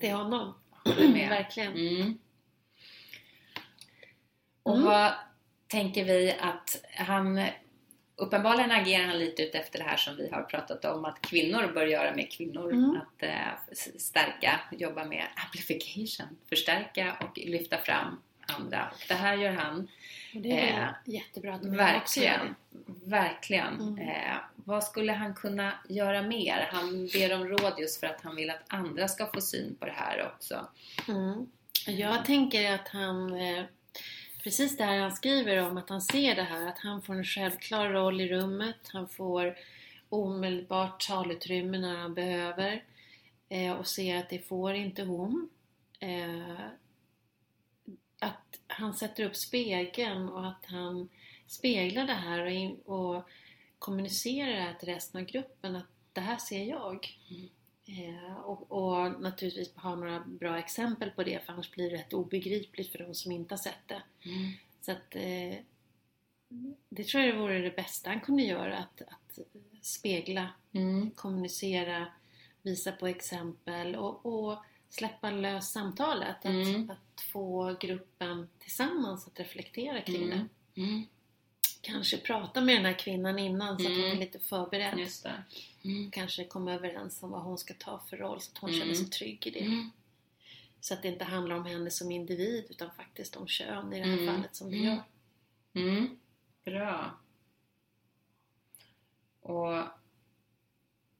[0.00, 0.54] till honom.
[0.84, 1.28] håller med.
[1.38, 1.72] Verkligen.
[1.72, 2.18] Mm.
[4.62, 4.86] Och Mm.
[4.86, 5.12] vad
[5.66, 7.46] tänker vi att han
[8.20, 11.72] Uppenbarligen agerar han lite ut efter det här som vi har pratat om att kvinnor
[11.74, 12.72] bör göra med kvinnor.
[12.72, 12.96] Mm.
[12.96, 18.92] Att eh, stärka, jobba med amplification, förstärka och lyfta fram andra.
[19.08, 19.88] Det här gör han
[20.34, 22.54] Och det är Eh, jättebra att verkligen.
[23.04, 23.80] Verkligen.
[23.80, 23.98] Mm.
[23.98, 26.68] Eh, vad skulle han kunna göra mer?
[26.72, 29.86] Han ber om råd just för att han vill att andra ska få syn på
[29.86, 30.66] det här också.
[31.08, 31.50] Mm.
[31.86, 33.64] Jag tänker att han, eh,
[34.42, 37.24] precis det här han skriver om, att han ser det här, att han får en
[37.24, 39.56] självklar roll i rummet, han får
[40.08, 42.84] omedelbart talutrymme när han behöver
[43.48, 45.48] eh, och ser att det får inte hon.
[48.20, 51.08] Att han sätter upp spegeln och att han
[51.46, 53.28] speglar det här och, in, och
[53.78, 57.18] kommunicerar det här till resten av gruppen att det här ser jag.
[57.86, 62.12] Eh, och, och naturligtvis ha några bra exempel på det för annars blir det rätt
[62.12, 64.02] obegripligt för de som inte har sett det.
[64.80, 65.58] Så att eh,
[66.88, 69.38] det tror jag vore det bästa han kunde göra att, att
[69.82, 71.10] spegla, Mm.
[71.10, 72.06] kommunicera,
[72.62, 74.58] visa på exempel och, och
[74.90, 76.36] släppa lös samtalet.
[76.38, 76.90] Att, Mm.
[76.90, 80.48] att få gruppen tillsammans att reflektera kring Mm.
[80.74, 80.80] det.
[80.80, 81.06] Mm.
[81.80, 84.16] Kanske prata med den här kvinnan innan så att hon Mm.
[84.16, 84.98] är lite förberedd.
[84.98, 85.42] Just det.
[85.84, 86.10] Mm.
[86.10, 88.80] Kanske komma överens om vad hon ska ta för roll så att hon Mm.
[88.80, 89.60] känner sig trygg i det.
[89.64, 89.90] Mm.
[90.80, 94.06] Så att det inte handlar om henne som individ utan faktiskt om kön i det
[94.06, 94.34] här Mm.
[94.34, 94.88] fallet som det Mm.
[94.88, 95.02] gör.
[95.82, 96.18] Mm.
[96.64, 97.10] Bra.
[99.40, 99.82] Och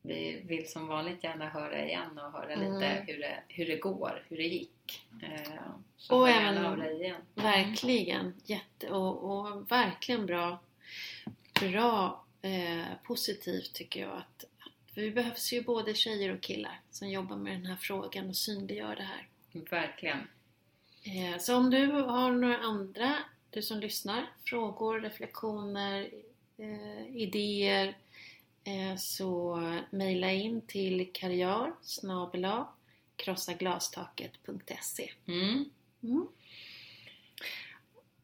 [0.02, 2.72] vi vill som vanligt gärna höra igen och höra Mm.
[2.74, 5.02] lite hur det, hur det går, hur det gick.
[5.22, 5.52] Eh,
[5.96, 7.20] så Och även- av dig igen.
[7.34, 10.58] Verkligen jätte och, och verkligen bra,
[11.60, 17.08] bra eh, positivt tycker jag att, att vi behövs ju både tjejer och killar som
[17.10, 19.26] jobbar med den här frågan och synliggör det här.
[19.70, 20.18] Verkligen.
[21.04, 23.14] Eh, Så om du har några andra,
[23.50, 26.08] du som lyssnar, frågor, reflektioner,
[26.58, 27.96] eh, idéer
[28.98, 32.68] så mejla in till karriär snabel-a
[33.16, 35.64] krossaglastaket.se Mm.
[36.02, 36.28] mm.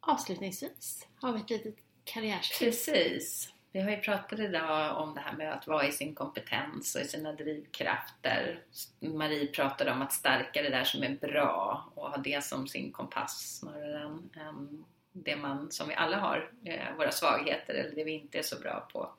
[0.01, 2.59] Avslutningsvis har vi ett litet karriärstips.
[2.59, 3.53] Precis.
[3.73, 7.01] Vi har ju pratat idag om det här med att vara i sin kompetens och
[7.01, 8.65] i sina drivkrafter.
[9.01, 12.93] Marie pratade om att stärka det där som är bra och ha det som sin
[12.93, 18.05] kompass snarare än, än det man, som vi alla har, eh, våra svagheter eller det
[18.05, 19.11] vi inte är så bra på.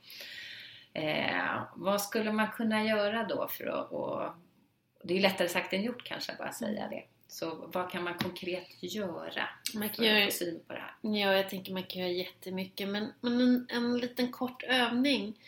[0.98, 4.22] Eh, vad skulle man kunna göra då för att, och,
[5.04, 7.04] det är lättare sagt än gjort kanske bara säga det.
[7.28, 10.96] Så vad kan man konkret göra Man för kan att få syn på det här?
[11.02, 15.40] ja, jag tänker man kan göra jättemycket men, men en, en liten kort övning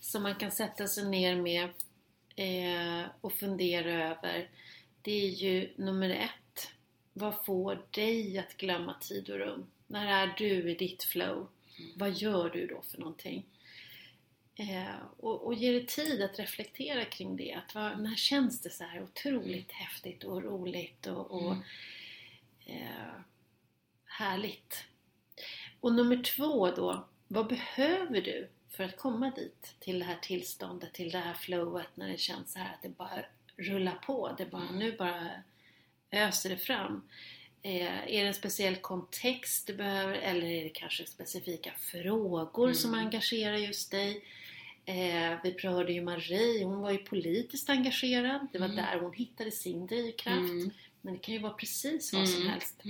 [0.00, 1.64] som man kan sätta sig ner med
[2.36, 4.48] eh, och fundera över
[5.02, 6.70] det är ju nummer ett.
[7.12, 9.66] Vad får dig att glömma tid och rum?
[9.86, 11.48] När är du i ditt flow?
[11.96, 13.46] Vad gör du då för någonting?
[14.60, 17.52] Eh, och, och ge dig tid att reflektera kring det.
[17.52, 21.56] Att vad, när känns det så här otroligt häftigt och roligt och, och
[22.66, 23.14] eh,
[24.04, 24.84] härligt?
[25.80, 29.74] Och nummer två då, vad behöver du för att komma dit?
[29.80, 32.88] Till det här tillståndet, till det här flowet när det känns så här att det
[32.88, 33.24] bara
[33.56, 34.34] rullar på.
[34.38, 35.30] Det bara, nu bara
[36.10, 37.08] öser det fram.
[37.62, 42.94] Eh, är det en speciell kontext du behöver eller är det kanske specifika frågor som
[42.94, 44.24] engagerar just dig?
[44.88, 48.46] Eh, vi hörde ju Marie, hon var ju politiskt engagerad.
[48.52, 50.38] Det var där hon hittade sin drivkraft.
[50.38, 50.70] Mm.
[51.02, 52.52] Men det kan ju vara precis vad som Mm.
[52.52, 52.82] helst.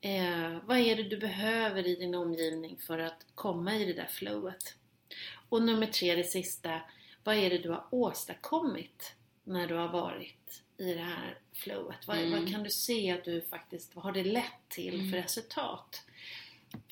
[0.00, 4.06] Eh, vad är det du behöver i din omgivning för att komma i det där
[4.10, 4.74] flowet?
[5.48, 6.80] Och nummer tre, det sista.
[7.24, 9.14] Vad är det du har åstadkommit
[9.44, 12.06] när du har varit i det här flowet?
[12.06, 12.30] Vad, Mm.
[12.30, 15.10] vad kan du se att du faktiskt, vad har det lett till Mm.
[15.10, 16.02] för resultat?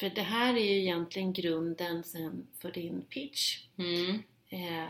[0.01, 3.59] För det här är ju egentligen grunden sen för din pitch.
[3.79, 4.23] Mm.
[4.49, 4.89] Eh,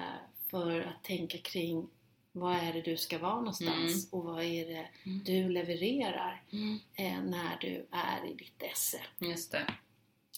[0.50, 1.88] för att tänka kring
[2.32, 5.24] vad är det du ska vara någonstans och vad är det Mm.
[5.24, 6.78] du levererar Mm.
[6.94, 9.66] eh, när du är i ditt esse, Just det.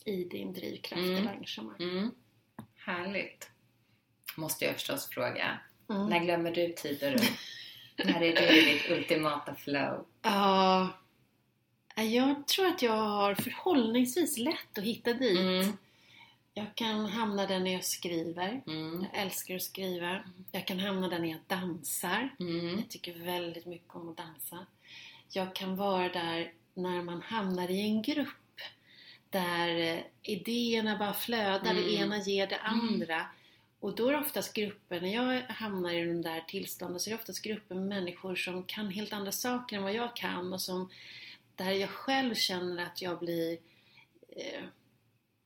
[0.04, 1.16] i din drivkraft Mm.
[1.16, 1.76] eller engagemang.
[1.80, 2.10] Mm.
[2.76, 3.50] Härligt.
[4.36, 5.58] Måste jag förstås fråga.
[5.90, 6.06] Mm.
[6.06, 7.26] När glömmer du tid och rum?
[8.04, 10.06] när är du i ditt ultimata flow?
[10.22, 10.88] Ja,
[12.02, 15.38] jag tror att jag har förhållningsvis lätt att hitta dit.
[15.38, 15.76] Mm.
[16.54, 18.62] Jag kan hamna där när jag skriver.
[18.66, 19.06] Mm.
[19.12, 20.22] Jag älskar att skriva.
[20.52, 22.28] Jag kan hamna där när jag dansar.
[22.40, 22.76] Mm.
[22.76, 24.66] Jag tycker väldigt mycket om att dansa.
[25.32, 28.28] Jag kan vara där när man hamnar i en grupp
[29.30, 32.02] där eh, idéerna bara flödar, det Mm.
[32.02, 33.26] ena ger det andra.
[33.80, 37.14] Och då är det oftast grupper, när jag hamnar i de där tillstånden så är
[37.14, 40.60] det oftast grupper med människor som kan helt andra saker än vad jag kan och
[40.60, 40.90] som
[41.58, 43.58] där jag själv känner att jag blir
[44.36, 44.62] eh,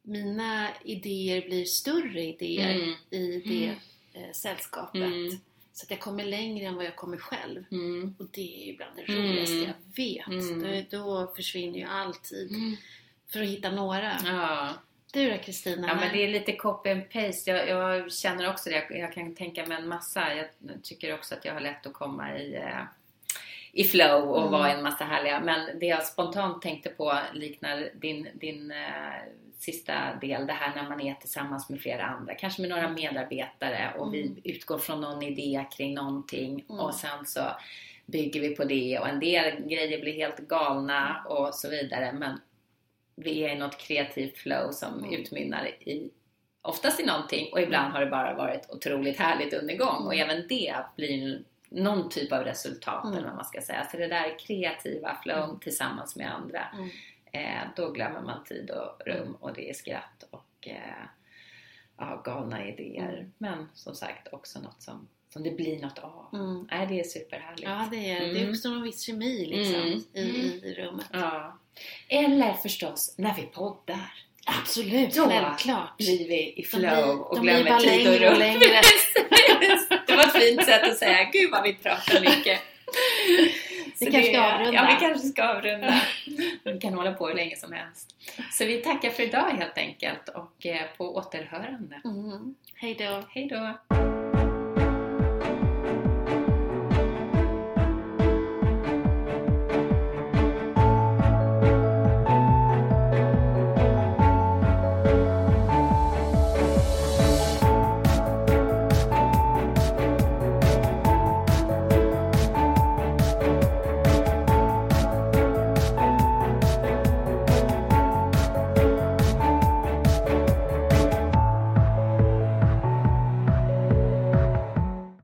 [0.03, 2.95] mina idéer blir större idéer Mm.
[3.11, 3.77] i det
[4.21, 5.03] eh, sällskapet.
[5.03, 5.31] Mm.
[5.73, 7.65] Så att jag kommer längre än vad jag kommer själv.
[7.71, 8.15] Mm.
[8.19, 9.23] Och det är ju bland det Mm.
[9.31, 10.27] roligaste jag vet.
[10.27, 10.85] Mm.
[10.91, 12.77] Då, då försvinner ju all tid
[13.33, 14.17] för att hitta några.
[14.25, 14.75] Ja.
[15.13, 15.89] Du då Kristina?
[15.89, 17.51] Ja, men det är lite copy and paste.
[17.51, 18.77] Jag, jag känner också det.
[18.77, 20.35] Jag, jag kan tänka mig en massa.
[20.35, 20.47] Jag
[20.83, 22.83] tycker också att jag har lätt att komma i, eh,
[23.73, 24.53] i flow och Mm.
[24.53, 25.41] vara en massa härliga.
[25.41, 29.12] Men det jag spontant tänkte på liknar din, din eh,
[29.59, 30.47] sista del.
[30.47, 32.35] Det här när man är tillsammans med flera andra.
[32.35, 36.64] Kanske med några medarbetare och vi utgår från någon idé kring någonting.
[36.68, 36.81] Mm.
[36.81, 37.41] Och sen så
[38.07, 42.12] bygger vi på det och en del grejer blir helt galna och så vidare.
[42.12, 42.41] Men
[43.16, 45.12] vi är i något kreativt flow som Mm.
[45.12, 46.11] utmynnar i
[46.62, 50.31] oftast i någonting och ibland har det bara varit otroligt härligt under gång och Mm.
[50.31, 51.43] även det blir
[51.75, 53.18] någon typ av resultat Mm.
[53.18, 53.87] eller vad man ska säga.
[53.91, 56.89] Så det där kreativa flow tillsammans med andra, Mm.
[57.33, 61.05] eh, då glömmer man tid och rum och det är skratt och eh,
[61.99, 63.12] ja, galna idéer.
[63.18, 63.33] Mm.
[63.39, 66.29] Men som sagt också något som, som det blir något av.
[66.33, 66.68] Mm.
[66.70, 67.62] Nej, det är superhärligt.
[67.62, 68.51] Ja, det är, det är Mm.
[68.51, 70.03] också någon viss kemi liksom Mm.
[70.14, 71.07] i, i rummet.
[71.12, 71.59] Ja.
[72.09, 74.12] Eller förstås när vi poddar.
[74.47, 75.97] Absolut, Då självklart.
[75.97, 78.39] blir vi i flow och glömmer tid och rum.
[80.23, 82.61] var ett fint sätt att säga, gud vad vi pratar mycket.
[83.94, 84.73] Så Vi kanske ska avrunda.
[84.73, 86.01] Ja, vi kanske ska avrunda.
[86.65, 88.16] Vi kan hålla på hur länge som helst.
[88.51, 92.01] Så vi tackar för idag helt enkelt och eh, på återhörande.
[92.05, 92.55] Mm.
[92.74, 93.23] Hej då.
[93.28, 93.94] Hej då!